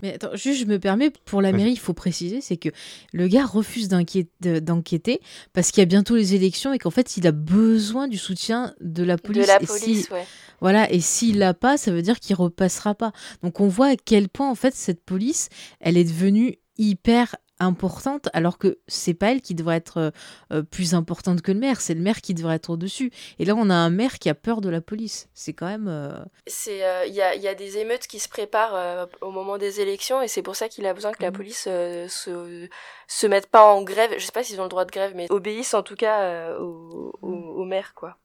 [0.03, 2.69] Mais attends, juste, je me permets, pour la mairie, il faut préciser, c'est que
[3.11, 5.21] le gars refuse d'enquêter
[5.53, 8.17] parce qu'il y a bientôt les élections et qu'en qu'en fait, il a besoin du
[8.17, 9.43] soutien de la police.
[9.43, 10.25] De la police, si- ouais.
[10.59, 13.11] Voilà, et s'il l'a pas, ça veut dire qu'il repassera pas.
[13.41, 18.27] Donc on voit à quel point en fait cette police, elle est devenue hyper importante
[18.33, 20.09] alors que c'est pas elle qui devrait être euh,
[20.51, 23.11] euh, plus importante que le maire, c'est le maire qui devrait être au-dessus.
[23.37, 25.29] Et là on a un maire qui a peur de la police.
[25.35, 26.17] C'est quand même euh,
[26.47, 29.29] C'est, euh, il y, a, il y a des émeutes qui se préparent euh, au
[29.29, 31.37] moment des élections et c'est pour ça qu'il a besoin que la Mhm.
[31.37, 32.67] police euh, se,
[33.07, 34.09] se mette pas en grève.
[34.17, 36.57] Je sais pas s'ils ont le droit de grève, mais obéissent en tout cas euh,
[36.57, 38.17] au, au, au maire, quoi.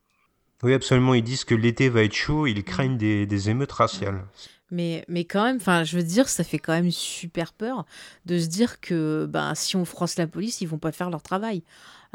[0.63, 1.13] Oui, absolument.
[1.13, 2.47] Ils disent que l'été va être chaud.
[2.47, 4.25] Ils craignent des, des émeutes raciales.
[4.71, 7.87] Mais, mais quand même, enfin, je veux dire, ça fait quand même super peur
[8.25, 11.23] de se dire que ben, si on froisse la police, ils vont pas faire leur
[11.23, 11.63] travail.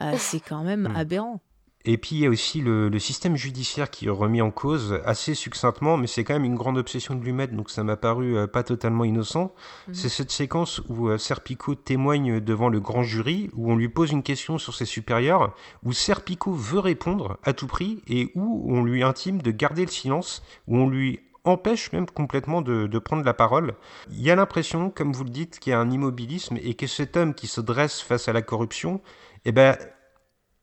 [0.02, 0.96] Euh, c'est quand même Mm.
[0.96, 1.42] aberrant.
[1.84, 5.00] Et puis il y a aussi le, le système judiciaire qui est remis en cause
[5.04, 7.98] assez succinctement, mais c'est quand même une grande obsession de lui mettre, donc ça m'a
[7.98, 9.52] paru euh, pas totalement innocent.
[9.88, 9.94] Mhm.
[9.96, 14.12] C'est cette séquence où euh, Serpico témoigne devant le grand jury, où on lui pose
[14.12, 18.84] une question sur ses supérieurs, où Serpico veut répondre à tout prix, et où on
[18.84, 23.34] lui intime de garder le silence, où on lui empêche même complètement de, prendre la
[23.34, 23.74] parole.
[24.12, 26.88] Il y a l'impression, comme vous le dites, qu'il y a un immobilisme et que
[26.88, 29.02] cet homme qui se dresse face à la corruption,
[29.46, 29.76] eh ben,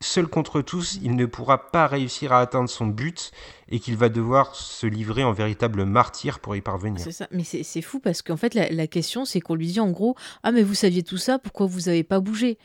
[0.00, 3.32] seul contre tous, il ne pourra pas réussir à atteindre son but
[3.68, 7.00] et qu'il va devoir se livrer en véritable martyr pour y parvenir.
[7.00, 9.80] C'est ça, mais c'est fou parce qu'en fait, la, la question, c'est qu'on lui dit
[9.80, 10.14] en gros
[10.44, 12.58] Ah, mais vous saviez tout ça, pourquoi vous avez pas bougé?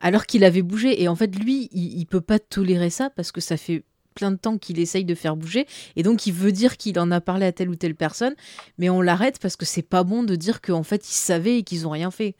[0.00, 1.00] Alors qu'il avait bougé.
[1.00, 3.84] Et en fait, lui, il, il peut pas tolérer ça parce que ça fait
[4.20, 5.66] plein de temps qu'il essaye de faire bouger.
[5.96, 8.34] Et donc, il veut dire qu'il en a parlé à telle ou telle personne,
[8.76, 11.62] mais on l'arrête parce que c'est pas bon de dire qu'en fait, ils savaient et
[11.62, 12.34] qu'ils ont rien fait.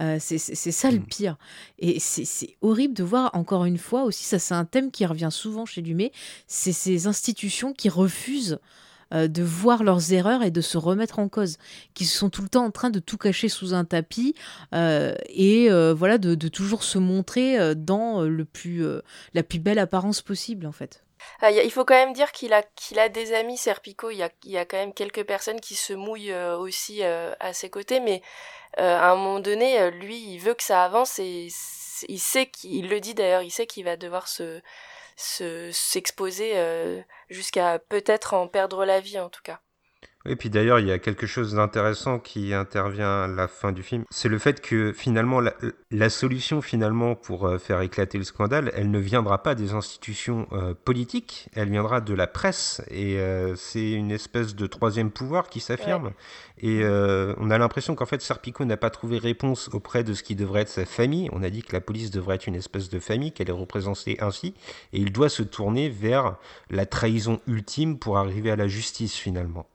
[0.00, 0.38] Euh, c'est
[0.72, 1.04] ça le Mm.
[1.04, 1.36] pire.
[1.78, 5.30] Et c'est horrible de voir, encore une fois, aussi, ça c'est un thème qui revient
[5.30, 6.12] souvent chez Dumais,
[6.46, 8.58] c'est ces institutions qui refusent
[9.14, 11.58] euh, de voir leurs erreurs et de se remettre en cause,
[11.94, 14.34] qui sont tout le temps en train de tout cacher sous un tapis
[14.74, 18.82] euh, et euh, voilà de, de toujours se montrer dans le plus,
[19.34, 21.04] la plus belle apparence possible en fait.
[21.40, 24.10] Ah, il faut quand même dire qu'il a, qu'il a des amis, Serpico.
[24.10, 27.34] Il y a, y a quand même quelques personnes qui se mouillent euh, aussi euh,
[27.40, 28.22] à ses côtés, mais
[28.80, 31.48] euh, à un moment donné, euh, lui, il veut que ça avance et
[32.08, 34.60] il sait qu'il il le dit d'ailleurs, il sait qu'il va devoir se
[35.16, 39.60] se- s'exposer euh, jusqu'à peut-être en perdre la vie en tout cas.
[40.24, 43.82] Et puis d'ailleurs, il y a quelque chose d'intéressant qui intervient à la fin du
[43.82, 44.04] film.
[44.10, 45.40] C'est le fait que finalement,
[45.90, 50.46] la, solution finalement pour euh, faire éclater le scandale, elle ne viendra pas des institutions
[50.52, 52.82] euh, politiques, elle viendra de la presse.
[52.88, 56.12] Et euh, c'est une espèce de troisième pouvoir qui s'affirme.
[56.62, 60.22] Et euh, on a l'impression qu'en fait, Serpico n'a pas trouvé réponse auprès de ce
[60.22, 61.28] qui devrait être sa famille.
[61.32, 64.16] On a dit que la police devrait être une espèce de famille, qu'elle est représentée
[64.20, 64.54] ainsi.
[64.92, 66.36] Et il doit se tourner vers
[66.70, 69.66] la trahison ultime pour arriver à la justice finalement.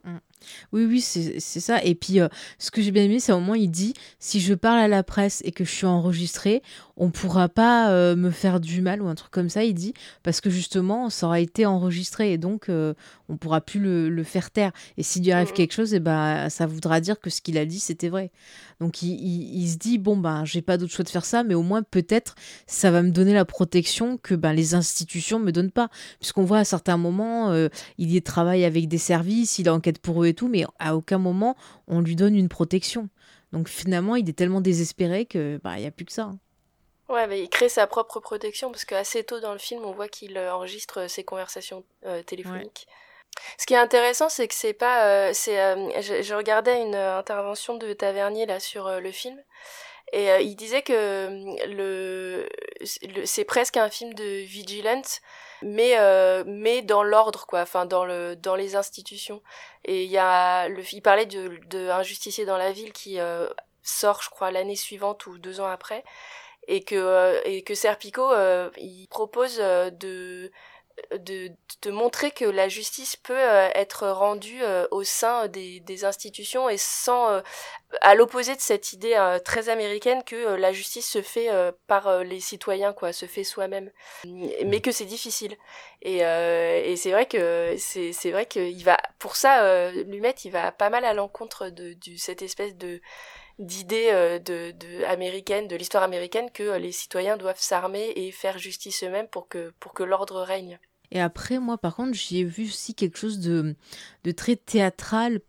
[0.72, 1.84] Oui, oui, c'est ça.
[1.84, 4.54] Et puis, euh, ce que j'ai bien aimé, c'est au moment il dit si je
[4.54, 6.62] parle à la presse et que je suis enregistré,
[6.98, 9.64] on pourra pas euh, me faire du mal ou un truc comme ça.
[9.64, 9.94] Il dit
[10.24, 12.94] parce que justement, ça aura été enregistré et donc euh,
[13.30, 14.72] on pourra plus le, le faire taire.
[14.98, 15.54] Et s'il lui arrive Mhm.
[15.54, 18.32] quelque chose, et ben, ça voudra dire que ce qu'il a dit, c'était vrai.
[18.80, 21.44] Donc, il, il- il se dit bon, ben, j'ai pas d'autre choix de faire ça,
[21.44, 22.36] mais au moins, peut-être,
[22.68, 25.90] ça va me donner la protection que ben, les institutions me donnent pas.
[26.20, 30.24] Puisqu'on voit à certains moments, euh, il y travaille avec des services, il enquête pour
[30.24, 31.56] eux et tout, mais à aucun moment
[31.88, 33.10] on lui donne une protection.
[33.54, 36.32] Donc finalement, il est tellement désespéré que bah il y a plus que ça.
[37.10, 40.10] Ouais, mais il crée sa propre protection parce qu'assez tôt dans le film, on voit
[40.10, 42.88] qu'il euh, enregistre ses conversations euh, téléphoniques.
[43.58, 46.96] Ce qui est intéressant, c'est que c'est pas, euh, c'est, euh, je, je regardais une
[46.96, 49.42] euh, intervention de Tavernier là sur euh, le film
[50.14, 52.50] et euh, il disait que euh, le,
[53.04, 55.22] le- c'est presque un film de vigilance,
[55.62, 59.42] mais euh, mais dans l'ordre quoi, enfin dans le dans les institutions.
[59.86, 63.20] Et il y a, le, il parlait de, de un justicier dans la ville qui
[63.20, 63.50] euh,
[63.84, 66.04] sort, je crois, l'année suivante ou deux ans après
[66.68, 70.52] et que euh, et que Serpico euh, il propose euh, de
[71.16, 71.52] de,
[71.84, 76.70] de montrer que la justice peut euh, être rendue euh, au sein des, des institutions
[76.70, 77.42] et sans euh,
[78.02, 82.24] à l'opposé de cette idée euh, très américaine que la justice se fait euh, par
[82.24, 83.92] les citoyens quoi se fait soi-même.
[84.26, 85.56] Mais que c'est difficile.
[86.02, 90.36] Et, euh, et c'est vrai que c'est c'est vrai qu'il va pour ça euh, Lumet
[90.46, 93.02] il va pas mal à l'encontre de, de cette espèce de
[93.60, 99.04] d'idée euh, de, de l'histoire américaine que euh, les citoyens doivent s'armer et faire justice
[99.04, 100.80] eux-mêmes pour que pour que l'ordre règne.
[101.12, 103.76] Et après, moi, par contre, j'y ai vu aussi quelque chose de,
[104.26, 105.40] de très théâtral,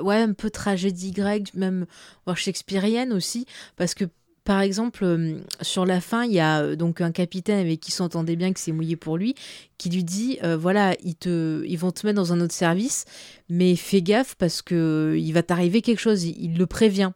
[0.00, 1.86] ouais, un peu tragédie grecque, même
[2.24, 3.46] voire shakespearienne aussi,
[3.76, 4.06] parce que
[4.44, 7.90] par exemple, euh, sur la fin, il y a euh, donc un capitaine avec qui
[7.90, 9.34] s'entendait bien, qui s'est mouillé pour lui,
[9.78, 13.04] qui lui dit euh, voilà, ils, te, ils vont te mettre dans un autre service,
[13.48, 17.12] mais fais gaffe parce que il va t'arriver quelque chose, il, il le prévient.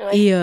[0.00, 0.18] Ouais.
[0.18, 0.34] Et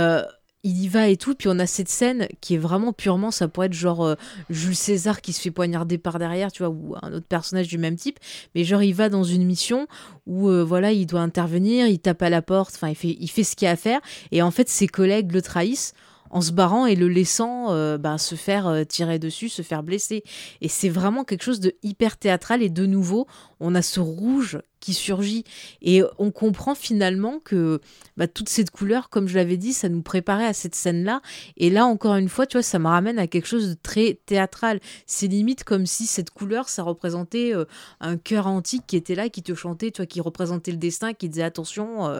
[0.66, 1.36] il y va et tout.
[1.36, 4.16] Puis on a cette scène qui est vraiment purement, ça pourrait être genre euh,
[4.50, 7.78] Jules César qui se fait poignarder par derrière, tu vois, ou un autre personnage du
[7.78, 8.20] même type.
[8.56, 9.88] Mais genre, il va dans une mission
[10.26, 13.30] où, euh, voilà, il doit intervenir, il tape à la porte, enfin, il fait, il
[13.30, 14.02] fait ce qu'il a à faire.
[14.32, 15.94] Et en fait, ses collègues le trahissent
[16.30, 19.84] en se barrant et le laissant euh, bah, se faire euh, tirer dessus, se faire
[19.84, 20.24] blesser.
[20.62, 22.62] Et c'est vraiment quelque chose de hyper théâtral.
[22.62, 23.28] Et de nouveau,
[23.60, 25.44] on a ce rouge qui surgit.
[25.82, 27.80] Et on comprend finalement que
[28.18, 31.22] bah, toute cette couleur, comme je l'avais dit, ça nous préparait à cette scène-là.
[31.58, 34.20] Et là, encore une fois, tu vois, ça me ramène à quelque chose de très
[34.26, 34.80] théâtral.
[35.06, 37.66] C'est limite comme si cette couleur, ça représentait euh,
[38.00, 41.30] un cœur antique qui était là, qui te chantait, toi, qui représentait le destin, qui
[41.30, 42.12] disait attention.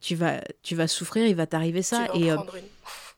[0.00, 2.06] tu vas, tu vas souffrir, il va t'arriver ça.
[2.14, 2.30] et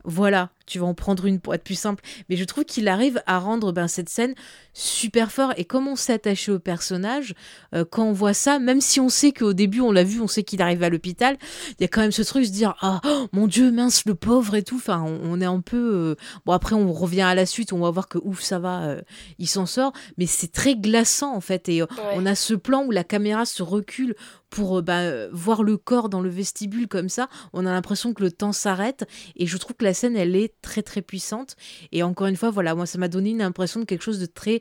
[0.05, 2.03] voilà, tu vas en prendre une pour être plus simple.
[2.29, 4.35] Mais je trouve qu'il arrive à rendre ben, cette scène
[4.73, 5.53] super fort.
[5.57, 7.35] Et comme on s'est attaché au personnage,
[7.75, 10.27] euh, quand on voit ça, même si on sait qu'au début, on l'a vu, on
[10.27, 11.37] sait qu'il arrive à l'hôpital,
[11.79, 13.01] il y a quand même ce truc de se dire Ah,
[13.33, 14.77] mon Dieu, mince, le pauvre et tout.
[14.77, 15.95] Enfin, on, est un peu.
[15.95, 18.85] Euh, bon, après, on revient à la suite, on va voir que ouf, ça va,
[18.85, 19.03] euh,
[19.39, 19.93] il s'en sort.
[20.19, 21.69] Mais c'est très glaçant, en fait.
[21.69, 21.83] Et
[22.15, 24.15] on a ce plan où la caméra se recule
[24.51, 27.29] pour bah, voir le corps dans le vestibule comme ça.
[27.53, 29.05] On a l'impression que le temps s'arrête.
[29.37, 31.55] Et je trouve que la scène, elle est très très puissante.
[31.93, 34.27] Et encore une fois, voilà, moi ça m'a donné une impression de quelque chose de
[34.27, 34.61] très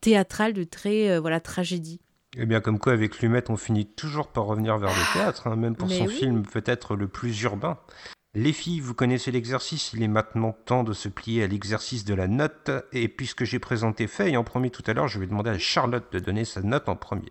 [0.00, 2.00] théâtral, de très euh, voilà tragédie.
[2.36, 5.48] Et eh bien comme quoi avec Lumet on finit toujours par revenir vers le théâtre,
[5.48, 7.78] hein, même pour son film peut-être le plus urbain.
[8.34, 12.14] Les filles, vous connaissez l'exercice, il est maintenant temps de se plier à l'exercice de
[12.14, 15.50] la note, et puisque j'ai présenté Faye en premier tout à l'heure, je vais demander
[15.50, 17.30] à Charlotte de donner sa note en premier.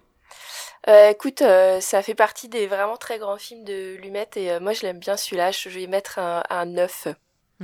[0.87, 4.73] Euh, écoute, euh, ça fait partie des vraiment très grands films de Lumet, et moi
[4.73, 7.07] je l'aime bien celui-là, je vais mettre un, un 9.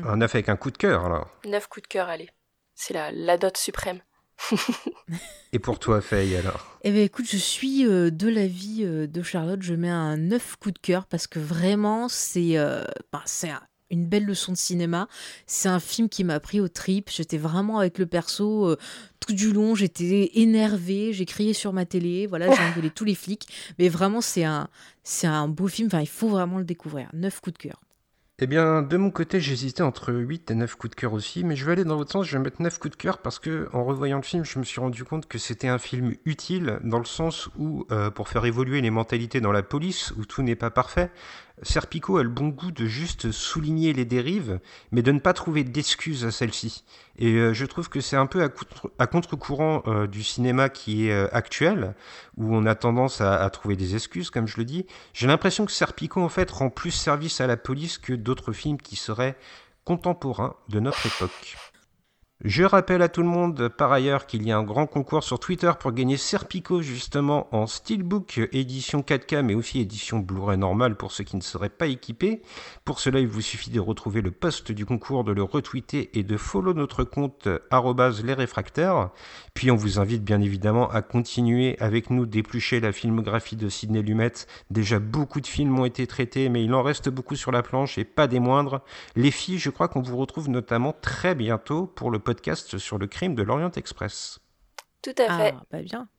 [0.03, 2.29] Un 9 avec un coup de cœur, alors 9 coups de cœur, allez.
[2.75, 4.01] C'est la, la note suprême.
[5.53, 6.77] Et pour toi, Faye, alors?
[6.83, 9.61] Eh bien, écoute, je suis euh, de l'avis euh, de Charlotte.
[9.61, 13.23] Je mets un 9 coups de cœur parce que vraiment, c'est euh, bah,
[13.89, 15.07] une belle leçon de cinéma.
[15.47, 17.09] C'est un film qui m'a pris au trip.
[17.09, 18.75] J'étais vraiment avec le perso
[19.19, 19.75] tout du long.
[19.75, 21.13] J'étais énervée.
[21.13, 22.27] J'ai crié sur ma télé.
[22.27, 23.47] Voilà, j'ai engueulé tous les flics.
[23.79, 24.67] Mais vraiment, c'est un,
[25.03, 25.87] c'est un beau film.
[25.87, 27.09] Enfin, il faut vraiment le découvrir.
[27.13, 27.79] 9 coups de cœur.
[28.39, 31.55] Eh bien, de mon côté, j'hésitais entre 8 et 9 coups de cœur aussi, mais
[31.55, 33.67] je vais aller dans votre sens, je vais mettre 9 coups de cœur parce que,
[33.73, 36.99] en revoyant le film, je me suis rendu compte que c'était un film utile dans
[36.99, 40.55] le sens où, euh, pour faire évoluer les mentalités dans la police, où tout n'est
[40.55, 41.09] pas parfait,
[41.63, 44.59] Serpico a le bon goût de juste souligner les dérives,
[44.91, 46.83] mais de ne pas trouver d'excuses à celles-ci.
[47.17, 48.47] Et euh, je trouve que c'est un peu
[48.99, 51.95] à, contre-courant euh, du cinéma qui est euh, actuel,
[52.37, 54.85] où on a tendance à, à, trouver des excuses, comme je le dis.
[55.13, 58.79] J'ai l'impression que Serpico, en fait, rend plus service à la police que d'autres films
[58.79, 59.35] qui seraient
[59.83, 61.57] contemporains de notre époque.
[62.43, 65.39] Je rappelle à tout le monde par ailleurs qu'il y a un grand concours sur
[65.39, 71.11] Twitter pour gagner Serpico justement en Steelbook édition 4K mais aussi édition Blu-ray normale pour
[71.11, 72.43] ceux qui ne seraient pas équipés.
[72.85, 76.21] Pour cela il vous suffit de retrouver le post du concours, de le retweeter et
[76.21, 77.47] de follow notre compte
[78.23, 79.09] les réfractaires.
[79.55, 84.03] Puis on vous invite bien évidemment à continuer avec nous d'éplucher la filmographie de Sidney
[84.03, 84.33] Lumet.
[84.69, 87.97] Déjà beaucoup de films ont été traités mais il en reste beaucoup sur la planche
[87.97, 88.81] et pas des moindres.
[89.15, 93.07] Les filles je crois qu'on vous retrouve notamment très bientôt pour le podcast sur le
[93.07, 94.39] crime de l'Orient Express.
[95.01, 95.53] Tout à fait.
[95.55, 96.09] Ah, bah bien.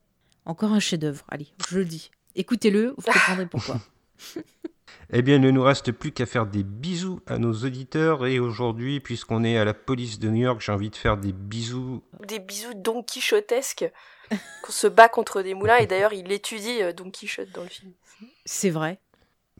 [0.43, 1.23] Encore un chef-d'œuvre.
[1.27, 2.09] Allez, je le dis.
[2.33, 3.79] Écoutez-le, vous comprendrez pourquoi.
[5.13, 8.25] eh bien, il ne nous reste plus qu'à faire des bisous à nos auditeurs.
[8.25, 11.31] Et aujourd'hui, puisqu'on est à la police de New York, j'ai envie de faire des
[11.31, 12.01] bisous.
[12.27, 13.85] Des bisous Don Quichotesques.
[14.63, 15.77] qu'on se bat contre des moulins.
[15.77, 17.91] Et d'ailleurs, il étudie euh, Don Quichotte dans le film.
[18.45, 18.99] C'est vrai.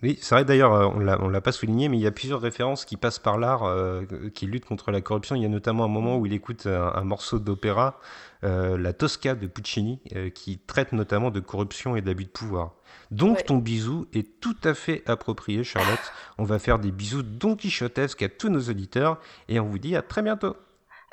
[0.01, 2.39] Oui, c'est vrai d'ailleurs, euh, on ne l'a pas souligné, mais il y a plusieurs
[2.39, 5.35] références qui passent par l'art, euh, qui luttent contre la corruption.
[5.35, 7.99] Il y a notamment un moment où il écoute un, morceau d'opéra,
[8.45, 9.99] euh, la Tosca de Puccini,
[10.33, 12.75] qui traite notamment de corruption et d'abus de pouvoir.
[13.11, 16.13] Donc ton bisou est tout à fait approprié, Charlotte.
[16.37, 19.19] On va faire des bisous don quichotesques à tous nos auditeurs
[19.49, 20.55] et on vous dit à très bientôt.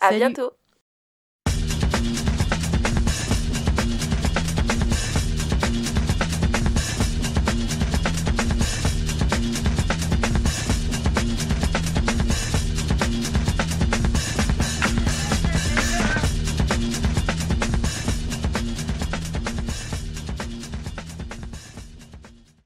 [0.01, 0.53] À bientôt.